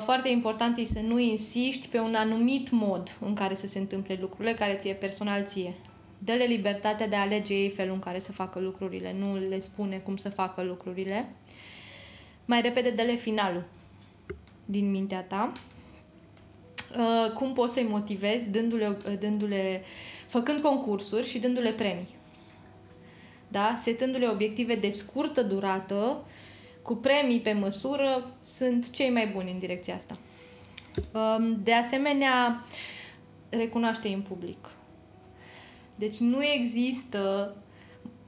[0.00, 4.18] Foarte important e să nu insiști pe un anumit mod în care să se întâmple
[4.20, 5.74] lucrurile, care ție personal ție.
[6.18, 9.98] Dă-le libertatea de a alege ei felul în care să facă lucrurile, nu le spune
[9.98, 11.28] cum să facă lucrurile.
[12.44, 13.64] Mai repede, dă-le finalul
[14.64, 15.52] din mintea ta.
[16.96, 19.82] Uh, cum poți să-i motivezi dându-le, dându-le,
[20.26, 22.14] făcând concursuri și dându-le premii.
[23.48, 23.74] Da?
[23.78, 26.24] Setându-le obiective de scurtă durată
[26.82, 30.18] cu premii pe măsură, sunt cei mai buni în direcția asta.
[31.12, 32.64] Um, de asemenea,
[33.48, 34.68] recunoaște în public.
[35.94, 37.54] Deci nu există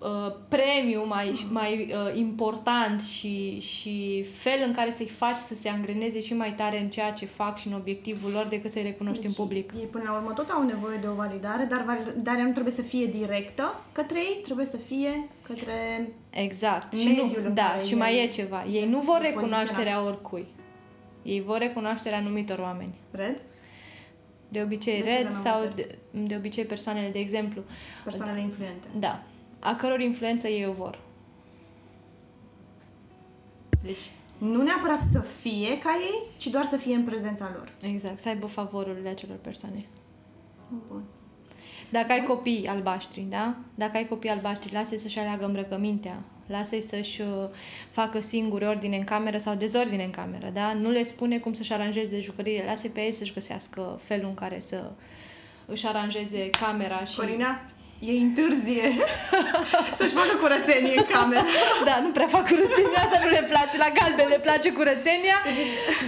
[0.05, 5.69] uh, premiu mai, mai uh, important și, și fel în care să-i faci să se
[5.69, 9.21] angreneze și mai tare în ceea ce fac și în obiectivul lor decât să-i recunoști
[9.23, 9.73] Deci, în public.
[9.79, 12.83] Ei până la urmă tot au nevoie de o validare, dar validarea nu trebuie să
[12.83, 16.09] fie directă către ei, trebuie să fie către...
[16.31, 16.95] Exact.
[16.95, 18.65] Și Mediul nu, în da, care și mai el e ceva.
[18.65, 19.41] Ei este nu vor poziționat.
[19.41, 20.47] recunoașterea oricui.
[21.23, 22.95] Ei vor recunoașterea anumitor oameni.
[23.11, 23.43] Red?
[24.49, 25.75] De obicei De ce red le-am sau avut?
[25.75, 27.63] de, de obicei persoanele, de exemplu,
[28.05, 28.87] Persoanele influente.
[28.99, 29.23] da,
[29.65, 30.99] a căror influență ei o vor.
[33.83, 37.73] Deci, Nu neapărat să fie ca ei, ci doar să fie în prezența lor.
[37.81, 39.87] exact, să aibă favorurile acelor persoane.
[40.89, 41.03] Bun.
[41.91, 43.55] Dacă ai copii albaștri, da?
[43.75, 46.23] Dacă ai copii albaștri, lasă-i să-și aleagă îmbrăcămintea.
[46.47, 47.29] Lasă-i să-și uh,
[47.91, 50.73] facă singuri ordine în cameră sau dezordine în cameră, da?
[50.73, 52.65] Nu le spune cum să-și aranjeze jucăriile.
[52.65, 54.91] Lasă-i pe ei să-și găsească felul în care să
[55.67, 57.17] își aranjeze camera și...
[57.17, 57.61] Corina,
[58.11, 58.87] e întârzie
[59.99, 61.45] să-și facă curățenie în cameră.
[61.89, 63.75] Da, nu prea fac curățenia, asta nu le place.
[63.85, 65.37] La galben le place curățenia,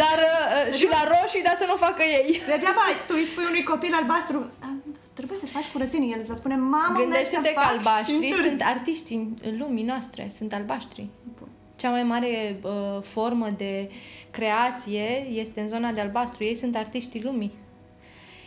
[0.03, 2.43] dar uh, și la roșii, dar să nu o facă ei.
[2.53, 4.75] Degeaba tu îi spui unui copil albastru, "Ah,
[5.19, 6.11] trebuie să-ți faci curățenie.
[6.15, 9.13] El îți va spune, mamă, Gândește-te merg să că fac și albaștri întârzi." sunt artiști
[9.49, 11.03] în lumii noastre, sunt albaștri.
[11.39, 11.49] Bun.
[11.81, 13.91] Cea mai mare uh, formă de
[14.31, 16.45] creație este în zona de albastru.
[16.45, 17.53] Ei sunt artiștii lumii.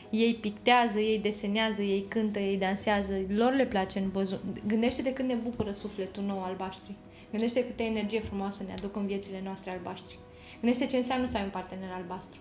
[0.09, 3.11] Ei pictează, ei desenează, ei cântă, ei dansează.
[3.35, 4.43] Lor le place în văzut.
[4.67, 6.93] Gândește-te cât ne bucură sufletul nou albaștri.
[7.31, 10.19] Gândește câtă energie frumoasă ne aduc în viețile noastre albaștri.
[10.61, 12.39] Gândește ce înseamnă să ai un partener albastru.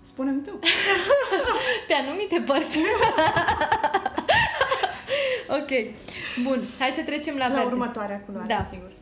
[0.00, 0.58] Spune-mi tu.
[1.88, 2.78] Pe anumite părți.
[5.58, 5.70] ok.
[6.42, 6.60] Bun.
[6.78, 7.70] Hai să trecem la, La verde.
[7.70, 8.66] următoarea culoare, Da.
[8.70, 8.92] sigur.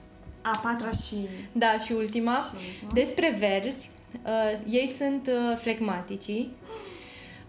[0.42, 1.28] A patra și...
[1.52, 2.34] Da, și ultima.
[2.36, 2.92] Și ultima.
[2.92, 3.90] Despre verzi,
[4.24, 6.46] uh, ei sunt uh, flegmatici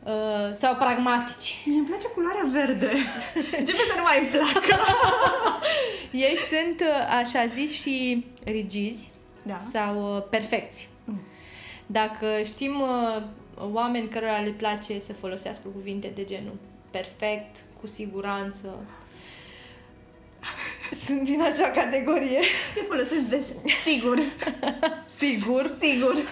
[0.04, 1.62] uh, sau pragmatici.
[1.66, 2.92] Mie îmi place culoarea verde.
[3.60, 4.82] Începe să nu mai îmi placă.
[6.28, 9.58] Ei sunt uh, așa zis și rigizi Da.
[9.72, 10.90] sau uh, perfecți.
[11.04, 11.22] Mm.
[11.86, 13.22] Dacă știm uh,
[13.72, 16.58] oameni cărora le place să folosească cuvinte de genul
[16.92, 18.86] perfect, cu siguranță,
[21.06, 22.40] sunt din acea categorie.
[22.76, 23.46] Le folosesc des.
[23.86, 24.20] Sigur.
[25.20, 25.72] Sigur.
[25.80, 26.24] Sigur.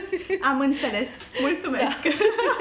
[0.50, 1.08] Am înțeles.
[1.40, 1.84] Mulțumesc.
[1.84, 2.10] Da.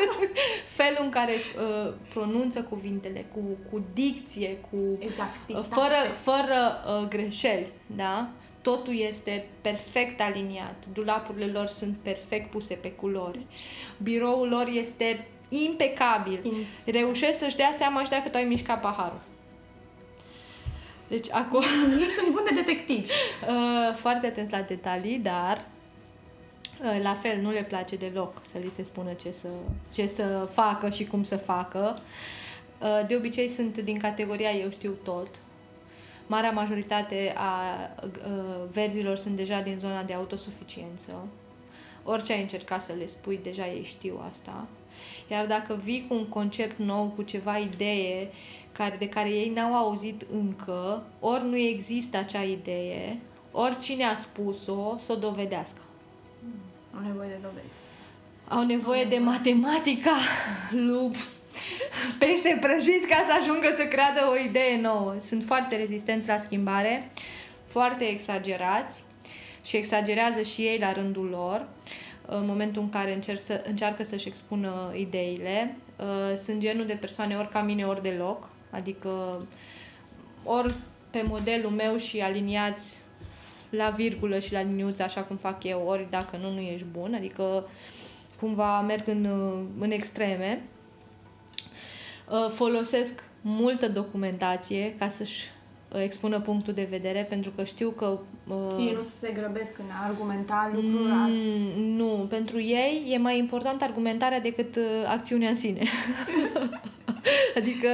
[0.84, 3.40] Felul în care uh, pronunță cuvintele, cu,
[3.72, 5.36] cu dicție, cu Exact.
[5.50, 5.74] Uh, exact.
[5.74, 8.30] fără, fără uh, greșeli, da?
[8.62, 10.76] Totul este perfect aliniat.
[10.94, 13.46] Dulapurile lor sunt perfect puse pe culori.
[14.04, 16.40] Biroul lor este impecabil.
[16.44, 19.22] In- Reușesc să-și dea seama și dacă tu ai mișcat paharul.
[21.08, 21.62] Deci, acum,
[22.00, 23.12] Ei sunt buni de detectivi.
[23.50, 25.75] uh, foarte atent la detalii, dar uh,
[27.02, 29.48] la fel nu le place deloc să li se spună ce să,
[29.94, 31.98] ce să facă și cum să facă.
[32.82, 35.28] Uh, De obicei sunt din categoria eu știu tot.
[36.28, 37.54] Marea majoritate a
[38.04, 41.28] uh, verzilor sunt deja din zona de autosuficiență.
[42.04, 44.68] Orice ai încercat să le spui, deja ei știu asta.
[45.32, 48.30] Iar dacă vii cu un concept nou, cu ceva idee
[48.72, 53.20] care, de care ei n-au auzit încă, ori nu există acea idee,
[53.52, 55.80] ori cine a spus-o, să o dovedească.
[56.96, 57.84] Au nevoie de dovezi.
[58.48, 60.16] Au nevoie de matematica
[60.72, 61.16] lui
[62.20, 65.16] pește prăjit ca să ajungă să creadă o idee nouă.
[65.20, 67.12] Sunt foarte rezistenți la schimbare,
[67.64, 69.04] foarte exagerați
[69.64, 71.68] și exagerează și ei la rândul lor
[72.28, 75.76] în momentul în care încerc să, încearcă să-și expună ideile.
[76.00, 79.42] Uh, Sunt genul de persoane ori ca mine, ori deloc, adică
[80.44, 80.74] ori
[81.10, 82.98] pe modelul meu și aliniați
[83.76, 87.14] la virgulă și la liniuță, așa cum fac eu, ori dacă nu, nu ești bun,
[87.14, 87.68] adică
[88.40, 89.28] cumva merg în,
[89.80, 90.62] în extreme.
[92.30, 95.44] Uh, Folosesc multă documentație ca să-și
[95.94, 98.18] uh, expună punctul de vedere, pentru că știu că...
[98.48, 101.30] uh, Ei nu se grăbesc în a argumenta lucruri mm.
[101.32, 105.82] Mm, nu, pentru ei e mai important argumentarea decât uh, acțiunea în sine.
[107.58, 107.88] adică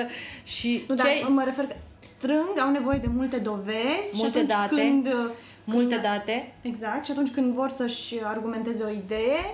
[0.44, 1.76] și Nu, dar cei, mă refer că
[2.18, 4.76] strâng, au nevoie de multe dovezi și Multe atunci date.
[4.76, 5.08] când...
[5.66, 9.54] uh, multe când, date, Exact, și atunci când vor să-și argumenteze o idee,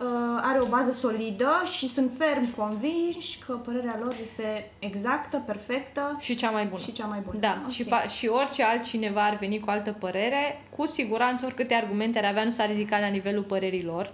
[0.00, 6.16] uh, are o bază solidă și sunt ferm convinși că părerea lor este exactă, perfectă
[6.20, 6.82] și cea mai bună.
[6.82, 7.38] și cea mai bună.
[7.38, 7.70] Da, Ok.
[7.70, 12.24] și, pa- și orice altcineva ar veni cu altă părere, cu siguranță oricâte argumente ar
[12.24, 14.12] avea nu s-ar ridica la nivelul părerilor.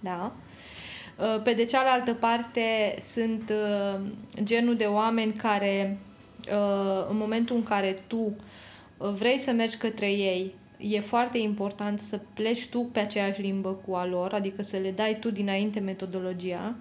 [0.00, 0.32] Da?
[1.18, 4.00] Uh, Pe de cealaltă parte sunt uh,
[4.42, 5.98] genul de oameni care
[6.52, 8.16] uh, în momentul în care tu
[8.96, 13.68] uh, vrei să mergi către ei, e foarte important să pleci tu pe aceeași limbă
[13.86, 16.74] cu a lor, adică să le dai tu dinainte metodologia.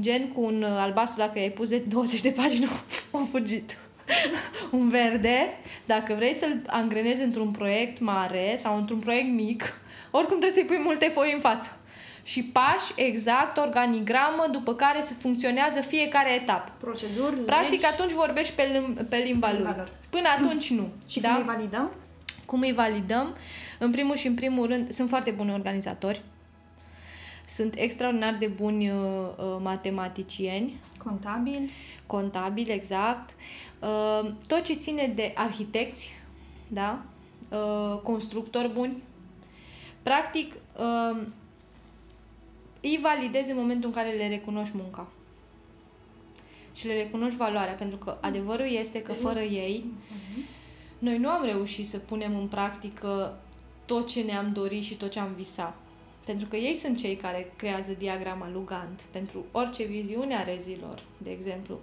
[0.00, 2.68] Gen cu un albastru, dacă i-ai pus de 20 de pagini,
[3.10, 3.76] au fugit.
[4.78, 5.48] un verde,
[5.84, 9.62] dacă vrei să-l angrenezi într-un proiect mare sau într-un proiect mic,
[10.10, 11.76] oricum trebuie să-i pui multe foi în față.
[12.24, 16.72] Și pași exact, organigramă, după care se funcționează fiecare etapă.
[16.80, 19.58] Proceduri, Practic legi, atunci vorbești pe, lim- pe limba lui.
[19.58, 19.92] Limba lor.
[20.10, 20.88] Până atunci nu.
[21.10, 21.28] și da?
[21.28, 21.90] cum îi validăm?
[22.46, 23.36] Cum îi validăm?
[23.78, 26.22] În primul și în primul rând, sunt foarte buni organizatori.
[27.48, 28.96] Sunt extraordinar de buni uh,
[29.38, 31.70] uh, matematicieni, Contabil.
[32.06, 33.30] contabili, exact.
[33.80, 36.10] Uh, tot ce ține de arhitecți,
[36.68, 37.02] da?
[37.48, 39.02] Uh, constructori buni.
[40.02, 41.22] Practic, uh,
[42.80, 45.08] îi validezi în momentul în care le recunoști munca.
[46.74, 49.84] Și le recunoști valoarea, pentru că adevărul este că fără ei,
[51.02, 53.38] noi nu am reușit să punem în practică
[53.86, 55.76] tot ce ne-am dorit și tot ce am visat.
[56.24, 61.02] Pentru că ei sunt cei care creează diagrama lui Gantt pentru orice viziune a rezilor,
[61.18, 61.78] de exemplu.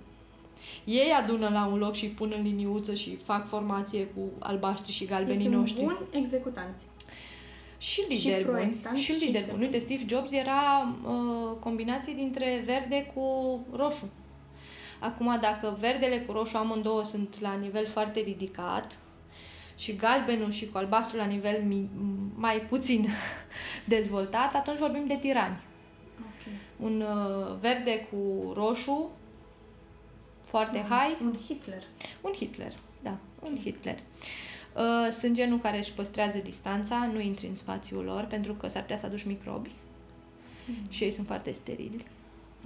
[0.83, 5.05] Ei adună la un loc și pun în liniuță și fac formație cu albaștri și
[5.05, 5.83] galbenii Ei sunt noștri.
[5.83, 6.83] buni executanți.
[7.77, 8.55] Și Și lideri buni.
[8.57, 9.61] proiectanți Și și lideri buni.
[9.61, 9.85] Uite, proiectanți.
[9.85, 14.09] Steve Jobs era uh, combinație dintre verde cu roșu.
[14.99, 18.97] Acum, dacă verdele cu roșu amândouă sunt la nivel foarte ridicat
[19.79, 21.89] și galbenul și cu albastru la nivel mi-
[22.35, 23.07] mai puțin
[23.95, 25.57] dezvoltat, atunci vorbim de tirani.
[26.19, 26.53] Ok.
[26.77, 29.09] Un uh, verde cu roșu
[30.45, 31.83] foarte high, Un Hitler.
[32.21, 32.73] un Hitler,
[33.03, 33.97] da, un Hitler.
[34.75, 38.81] Uh, sunt genul care își păstrează distanța, nu intri în spațiul lor, pentru că s-ar
[38.81, 39.69] putea să aduci microbi
[40.89, 42.05] și ei sunt foarte sterili.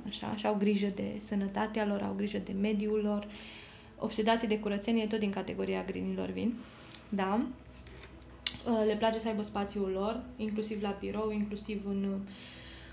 [0.08, 3.28] Așa, și au grijă de sănătatea lor, au grijă de mediul lor.
[4.00, 6.54] Obsedații de curățenie tot din categoria grinilor vin.
[7.16, 7.46] Da.
[8.68, 12.20] Uh, Le place să aibă spațiul lor, inclusiv la birou, inclusiv în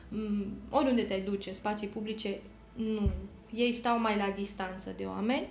[0.08, 2.40] mm, oriunde te duce, spații publice,
[2.74, 3.10] nu.
[3.54, 5.46] Ei stau mai la distanță de oameni.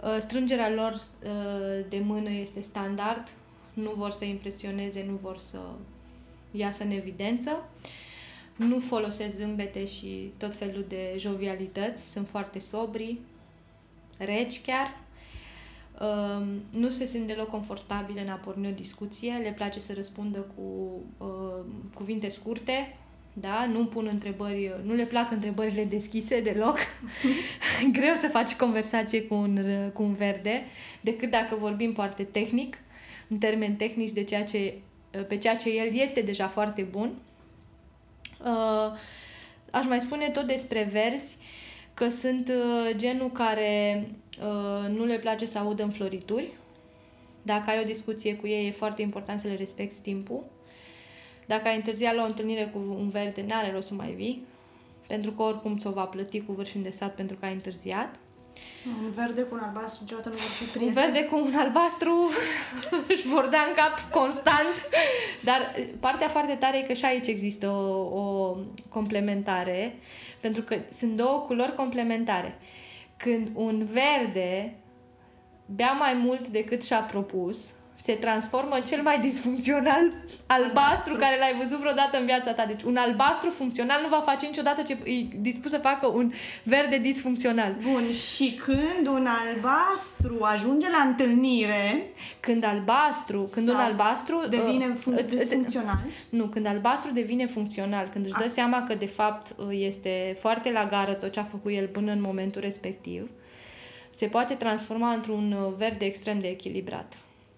[0.00, 3.28] Uh, Strângerea lor uh, de mână este standard,
[3.74, 5.58] nu vor să impresioneze, nu vor să
[6.50, 7.68] iasă în evidență.
[8.56, 13.18] Nu folosesc zâmbete și tot felul de jovialități, sunt foarte sobri,
[14.18, 15.03] reci chiar.
[16.00, 20.38] Um, nu se simt deloc confortabile în a porni o discuție, le place să răspundă
[20.38, 20.62] cu
[21.18, 21.64] uh,
[21.94, 22.96] cuvinte scurte,
[23.32, 23.66] da?
[23.72, 26.78] Nu pun întrebări, nu le plac întrebările deschise deloc.
[27.98, 30.62] Greu să faci conversație cu un, r- cu un verde,
[31.00, 32.78] decât dacă vorbim foarte tehnic,
[33.28, 34.74] în termeni tehnici de ceea ce,
[35.28, 37.10] pe ceea ce el este deja foarte bun.
[38.44, 38.92] Uh,
[39.70, 41.36] aș mai spune tot despre verzi
[41.94, 44.14] că sunt uh, genul care uh,
[44.88, 46.52] nu le place să audă înflorituri.
[47.42, 50.42] Dacă ai o discuție cu ei, e foarte important să le respecti timpul.
[51.46, 54.44] Dacă ai întârziat la o întâlnire cu un verde, n-are rost să mai vii,
[55.06, 58.14] pentru că oricum ți-o va plăti cu vârf și îndesat pentru că ai întârziat.
[59.04, 60.94] Un verde cu un albastru niciodată nu vor fi Un prieteni.
[60.94, 62.30] verde cu un albastru
[63.12, 64.74] își vor da în cap constant.
[65.42, 68.56] Dar partea foarte tare e că și aici există o, o
[68.88, 69.98] complementare,
[70.40, 72.58] pentru că sunt două culori complementare.
[73.24, 74.74] Când un verde
[75.66, 77.72] bea mai mult decât și-a propus,
[78.04, 80.12] se transformă în cel mai disfuncțional
[80.46, 82.64] albastru care l-ai văzut vreodată în viața ta.
[82.66, 86.32] Deci un albastru funcțional nu va face niciodată ce e dispus să facă un
[86.62, 87.74] verde disfuncțional.
[87.92, 92.06] Bun, și când un albastru ajunge la întâlnire,
[92.40, 95.98] Când albastru, când un Sau albastru devine uh, fun- îți- îți- disfuncțional.
[96.28, 98.50] Nu, când albastru devine funcțional, când își dă Ah.
[98.50, 102.12] seama că de fapt uh, este foarte la gară tot ce a făcut el până
[102.12, 103.30] în momentul respectiv,
[104.10, 107.12] se poate transforma într-un uh, verde extrem de echilibrat.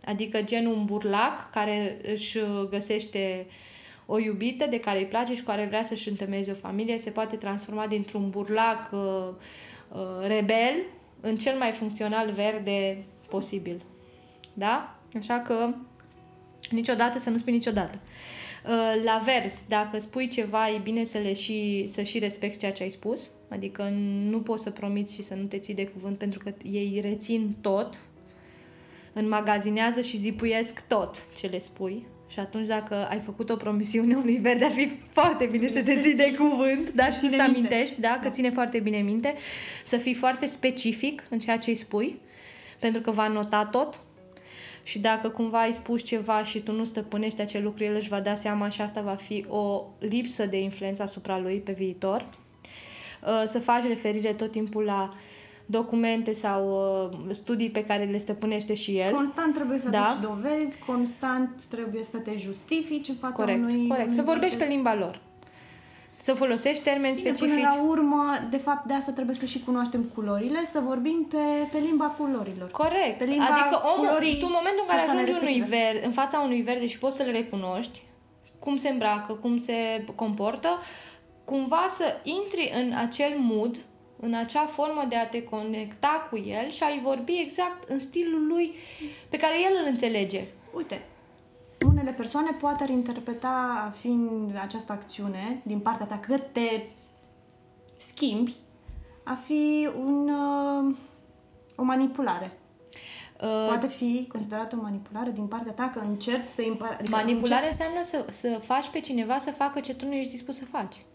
[0.07, 3.47] Adică genul un burlac care își uh, găsește
[4.07, 7.11] o iubită de care îi place și cu care vrea să-și întemeieze o familie, se
[7.11, 9.29] poate transforma dintr-un burlac uh,
[9.89, 10.75] uh, rebel
[11.21, 13.83] în cel mai funcțional verde posibil.
[14.55, 14.99] Da?
[15.19, 15.75] Așa că
[16.71, 17.99] niciodată să nu spui niciodată.
[18.65, 22.73] Uh, La vers, dacă spui ceva, e bine să, le și, să și respecti ceea
[22.73, 23.31] ce ai spus.
[23.49, 23.89] Adică
[24.29, 27.57] nu poți să promiți și să nu te ții de cuvânt pentru că ei rețin
[27.61, 28.01] tot,
[29.19, 32.07] înmagazinează și zipuiesc tot ce le spui.
[32.29, 36.01] Și atunci dacă ai făcut o promisiune unui verde, ar fi foarte bine să te
[36.01, 37.59] ții de cuvânt, dar și Ține să-ți minte.
[37.59, 38.31] amintești, da, că Da.
[38.31, 39.35] ține foarte bine minte,
[39.85, 42.19] să fii foarte specific în ceea ce îi spui,
[42.81, 44.01] pentru că va nota tot
[44.83, 48.21] și dacă cumva ai spus ceva și tu nu stăpânești acel lucru, el își va
[48.21, 52.29] da seama și asta va fi o lipsă de influență asupra lui pe viitor.
[53.23, 55.15] Uh, Să faci referire tot timpul la
[55.67, 56.69] documente sau
[57.13, 59.13] uh, studii pe care le stăpânește și el.
[59.15, 60.05] Constant trebuie să Da.
[60.05, 63.89] aduci dovezi, constant trebuie să te justifici în fața Corect, unui...
[63.89, 64.09] corect.
[64.11, 64.85] Să unui vorbești pe proiect.
[64.85, 65.21] limba lor.
[66.19, 67.55] Să folosești termeni Bine, specifici.
[67.55, 71.69] Până la urmă, de fapt, de asta trebuie să și cunoaștem culorile, să vorbim pe,
[71.73, 72.71] pe limba culorilor.
[72.71, 73.19] Corect.
[73.19, 75.91] Pe limba adică omul, culorii tu în momentul în care persoanei ajungi unui respective.
[75.93, 78.03] ver, în fața unui verde și poți să-l recunoști,
[78.59, 80.69] cum se îmbracă, cum se comportă,
[81.45, 83.77] cumva să intri în acel mood,
[84.21, 88.47] în acea formă de a te conecta cu el și a-i vorbi exact în stilul
[88.47, 88.75] lui
[89.29, 90.45] pe care el îl înțelege.
[90.75, 91.07] Uite,
[91.87, 96.83] unele persoane poate ar interpreta fiind această acțiune din partea ta că te
[97.97, 98.55] schimbi
[99.23, 100.97] a fi un, uh,
[101.77, 102.59] o manipulare.
[103.43, 107.67] Uh, Poate fi considerată o manipulare din partea ta că încerci să împa- adică Manipulare
[107.67, 110.83] înseamnă să, să faci pe cineva să facă ce tu nu ești dispus să faci.
[110.83, 111.07] Încerci...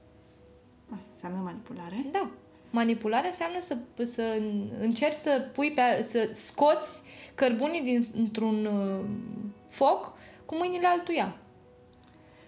[0.96, 2.06] Asta înseamnă manipulare.
[2.12, 2.30] Da.
[2.72, 4.42] Manipularea înseamnă să, să
[4.80, 7.02] încerci să pui pe, să scoți
[7.36, 9.06] cărbunii dintr-un uh,
[9.70, 10.14] foc
[10.46, 11.36] cu mâinile altuia.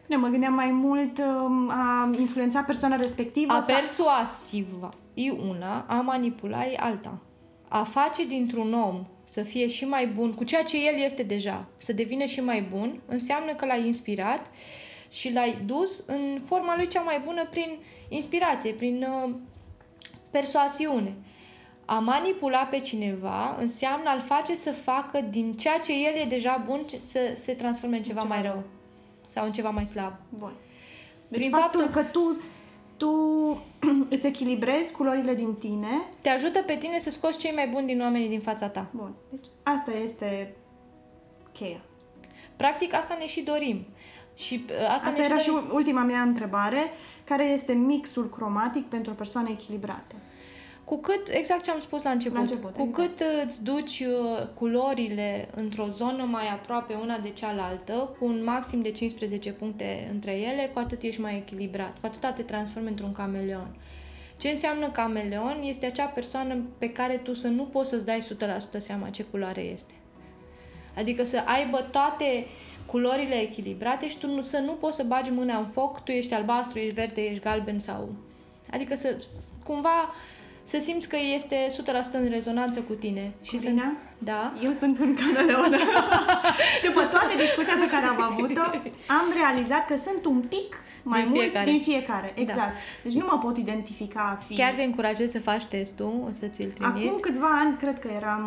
[0.05, 5.86] Ne mă gândeam mai mult um, a influența persoana respectivă A sau- persuasiva e una,
[5.88, 7.19] a manipula e alta.
[7.67, 11.65] A face dintr-un om să fie și mai bun cu ceea ce el este deja,
[11.78, 14.51] să devină și mai bun, înseamnă că l-ai inspirat
[15.11, 17.78] și l-ai dus în forma lui cea mai bună prin
[18.09, 19.34] inspirație, prin uh,
[20.38, 21.13] persoasiune.
[21.86, 26.63] A manipula pe cineva înseamnă a-l face să facă din ceea ce el e deja
[26.65, 28.51] bun ce- să se transforme în ceva, ceva mai rău.
[28.53, 28.63] rău
[29.27, 30.13] sau în ceva mai slab.
[30.29, 30.51] Bun.
[31.27, 32.41] Deci Prin faptul faptul- că tu,
[32.97, 33.11] tu
[34.15, 35.88] îți echilibrezi culorile din tine,
[36.21, 38.86] Te ajută pe tine să scoți cei mai buni din oamenii din fața ta.
[38.91, 40.55] bun, deci asta este
[41.51, 41.81] cheia.
[42.55, 43.86] Practic, asta ne și dorim.
[44.36, 45.69] Și uh, asta, Asta, ne era și și dorim.
[45.73, 46.91] ultima mea întrebare,
[47.23, 50.15] care este mixul cromatic pentru o persoană echilibrată?
[50.93, 53.17] Cu cât, exact ce am spus la început, La început, cu exact.
[53.17, 58.43] cât uh, îți duci uh, culorile într-o zonă mai aproape una de cealaltă, cu un
[58.43, 62.87] maxim de 15 puncte între ele, cu atât ești mai echilibrat, cu atât te transformi
[62.87, 63.75] într-un cameleon.
[64.37, 65.61] Ce înseamnă cameleon?
[65.63, 68.27] Este acea persoană pe care tu să nu poți să-ți dai
[68.77, 69.93] 100% seama ce culoare este.
[70.95, 72.45] Adică să aibă toate
[72.85, 76.33] culorile echilibrate și tu nu, să nu poți să bagi mâna în foc, tu ești
[76.33, 78.13] albastru, ești verde, ești galben sau...
[78.71, 79.17] Adică să
[79.63, 80.13] cumva
[80.64, 81.74] să simți că este 100%
[82.11, 83.34] în rezonanță cu tine.
[83.41, 83.64] Și să...
[83.64, 83.91] Corina?
[84.18, 84.53] Da?
[84.64, 85.72] Eu sunt un cameleon.
[86.88, 88.61] După toată discuția pe care am avut-o,
[89.07, 91.66] am realizat că sunt un pic mai Din mult fiecare.
[91.72, 92.34] din fiecare.
[92.36, 92.41] Da.
[92.41, 92.74] Exact.
[93.03, 94.53] Deci nu mă pot identifica a fi...
[94.55, 97.07] Chiar te încurajez să faci testul, o să ți-l trimit.
[97.07, 98.43] Acum câțiva ani cred că eram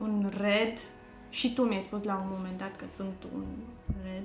[0.00, 0.78] uh, un red
[1.30, 3.44] și tu mi-ai spus la un moment dat că sunt un
[4.04, 4.22] red.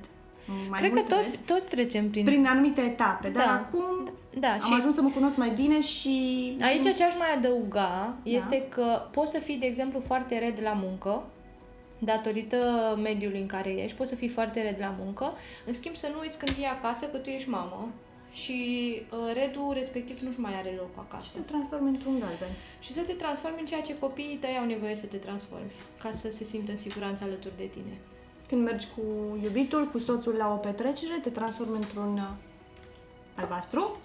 [0.70, 2.26] Mai Cred că mult toți, red, toți trecem prin...
[2.26, 3.52] prin anumite etape, dar Da.
[3.54, 6.58] acum Da, am și ajuns să mă cunosc mai bine și...
[6.62, 10.60] Aici și ce aș mai adăuga este că poți să fii, de exemplu, foarte red
[10.62, 11.24] la muncă,
[12.00, 12.58] datorită
[13.04, 15.34] mediului în care ești, poți să fii foarte red la muncă,
[15.66, 17.90] în schimb să nu uiți când vii acasă că tu ești mamă
[18.32, 18.58] și
[19.12, 21.30] uh, redul respectiv nu-și mai are loc acasă.
[21.34, 22.54] te transformi într-un galben.
[22.80, 25.72] Și să te transformi în ceea ce copiii tăi au nevoie să te transformi,
[26.02, 27.98] ca să se simtă în siguranță alături de tine.
[28.48, 29.02] Când mergi cu
[29.44, 32.30] iubitul, cu soțul la o petrecere, te transformi într-un uh,
[33.36, 33.98] albastru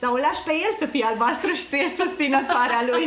[0.00, 3.06] sau îl lași pe el să fie albastru și tu ești susținătoarea lui.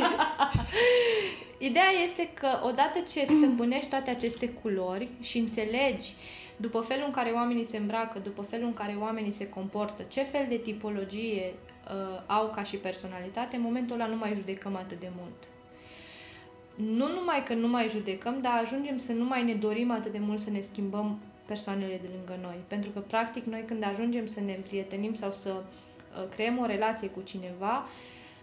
[1.69, 6.13] Ideea este că odată ce stăpânești toate aceste culori și înțelegi
[6.57, 10.21] după felul în care oamenii se îmbracă, după felul în care oamenii se comportă, ce
[10.23, 14.99] fel de tipologie uh, au ca și personalitate, în momentul ăla nu mai judecăm atât
[14.99, 15.47] de mult.
[16.75, 20.19] Nu numai că nu mai judecăm, dar ajungem să nu mai ne dorim atât de
[20.19, 22.57] mult să ne schimbăm persoanele de lângă noi.
[22.67, 25.63] Pentru că, practic, noi când ajungem să ne împrietenim sau să uh,
[26.35, 27.87] creăm o relație cu cineva,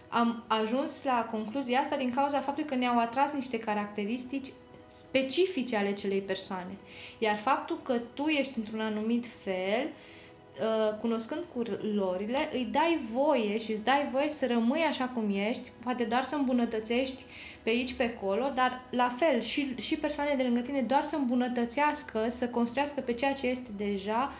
[0.09, 4.51] am ajuns la concluzia asta din cauza faptului că ne-au atras niște caracteristici
[4.87, 6.77] specifice ale celei persoane.
[7.17, 13.71] Iar faptul că tu ești într-un anumit fel, uh, cunoscând culorile, îi dai voie și
[13.71, 17.25] îți dai voie să rămâi așa cum ești, poate doar să îmbunătățești
[17.63, 21.15] pe aici, pe acolo, dar la fel și, și persoanele de lângă tine doar să
[21.15, 24.33] îmbunătățească, să construiască pe ceea ce este deja,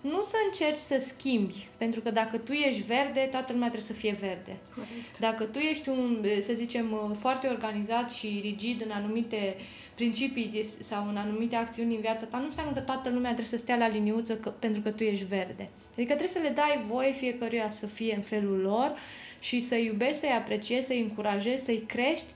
[0.00, 4.00] nu să încerci să schimbi, pentru că dacă tu ești verde, toată lumea trebuie să
[4.00, 4.56] fie verde.
[4.74, 5.18] Corect.
[5.18, 9.56] Dacă tu ești un, să zicem, foarte organizat și rigid în anumite
[9.94, 13.46] principii de, sau în anumite acțiuni în viața ta, nu înseamnă că toată lumea trebuie
[13.46, 15.68] să stea la liniuță că, pentru că tu ești verde.
[15.92, 18.98] Adică trebuie să le dai voie fiecăruia să fie în felul lor
[19.38, 22.26] și să-i iubești, să-i apreciezi, să-i încurajezi, să-i crești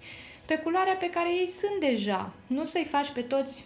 [0.46, 2.32] pe culoarea pe care ei sunt deja.
[2.46, 3.64] Nu să-i faci pe toți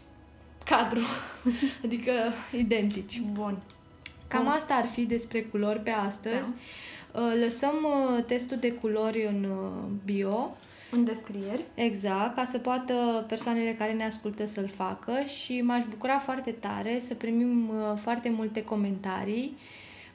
[0.64, 1.00] cadru,
[1.84, 2.12] adică
[2.52, 3.20] identici.
[3.20, 3.58] Bun.
[4.28, 4.52] Cam Bun.
[4.52, 6.48] asta ar fi despre culori pe astăzi.
[7.12, 10.56] Uh, Lăsăm uh, testul de culori în uh, bio
[10.90, 11.64] În descrieri.
[11.74, 15.12] Exact, ca să poată persoanele care ne ascultă să-l facă
[15.42, 19.56] și m-aș bucura foarte tare să primim uh, foarte multe comentarii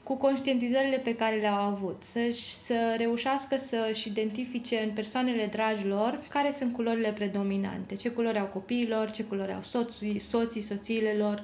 [0.02, 2.20] cu conștientizările pe care le-au avut, să,
[2.64, 9.10] să reușească să-și identifice în persoanele dragilor care sunt culorile predominante, ce culori au copiilor,
[9.10, 11.42] ce culori au soții, soții soțiile lor,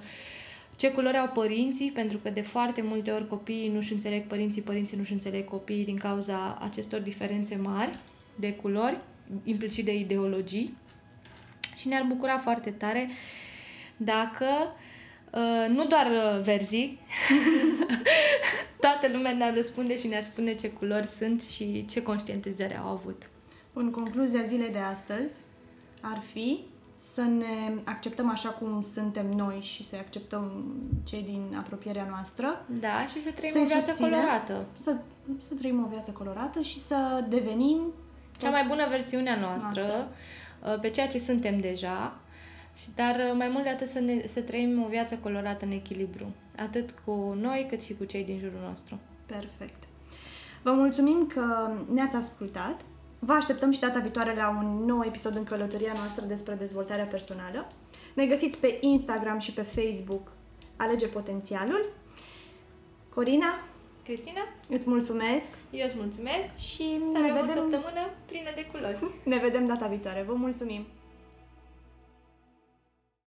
[0.81, 4.97] ce culori au părinții, pentru că de foarte multe ori copiii nu-și înțeleg părinții, părinții
[4.97, 7.99] nu-și înțeleg copiii din cauza acestor diferențe mari
[8.35, 9.01] de culori,
[9.45, 10.77] implicit de ideologii.
[11.77, 13.09] Și ne-ar bucura foarte tare
[13.97, 14.47] dacă
[15.31, 16.99] uh, nu doar uh, verzii,
[18.85, 23.31] toată lumea ne-ar răspunde și ne-ar spune ce culori sunt și ce conștientizare au avut.
[23.73, 25.35] În concluzia zilei de astăzi
[26.01, 26.59] ar fi
[27.01, 30.75] să ne acceptăm așa cum suntem noi și să acceptăm
[31.05, 32.65] cei din apropierea noastră.
[32.81, 34.67] Da, și să trăim o viață susținem, colorată.
[34.83, 34.97] Să,
[35.49, 37.81] să trăim o viață colorată și să devenim
[38.37, 40.09] cea mai bună versiune a noastră, noastră,
[40.73, 42.21] uh, pe ceea ce suntem deja,
[42.95, 46.27] dar uh, mai mult de atât să, ne, să trăim o viață colorată în echilibru,
[46.57, 48.99] atât cu noi cât și cu cei din jurul nostru.
[49.27, 49.83] Perfect.
[50.63, 52.81] Vă mulțumim că ne-ați ascultat.
[53.23, 57.67] Vă așteptăm și data viitoare la un nou episod în călătoria noastră despre dezvoltarea personală.
[58.15, 60.33] Ne găsiți pe Instagram și pe Facebook
[60.77, 61.93] Alege Potențialul.
[63.15, 63.61] Corina,
[64.05, 65.49] Cristina, îți mulțumesc.
[65.71, 69.13] Eu îți mulțumesc și să ne vedem o săptămână plină de culori.
[69.33, 70.25] Ne vedem data viitoare.
[70.27, 70.87] Vă mulțumim!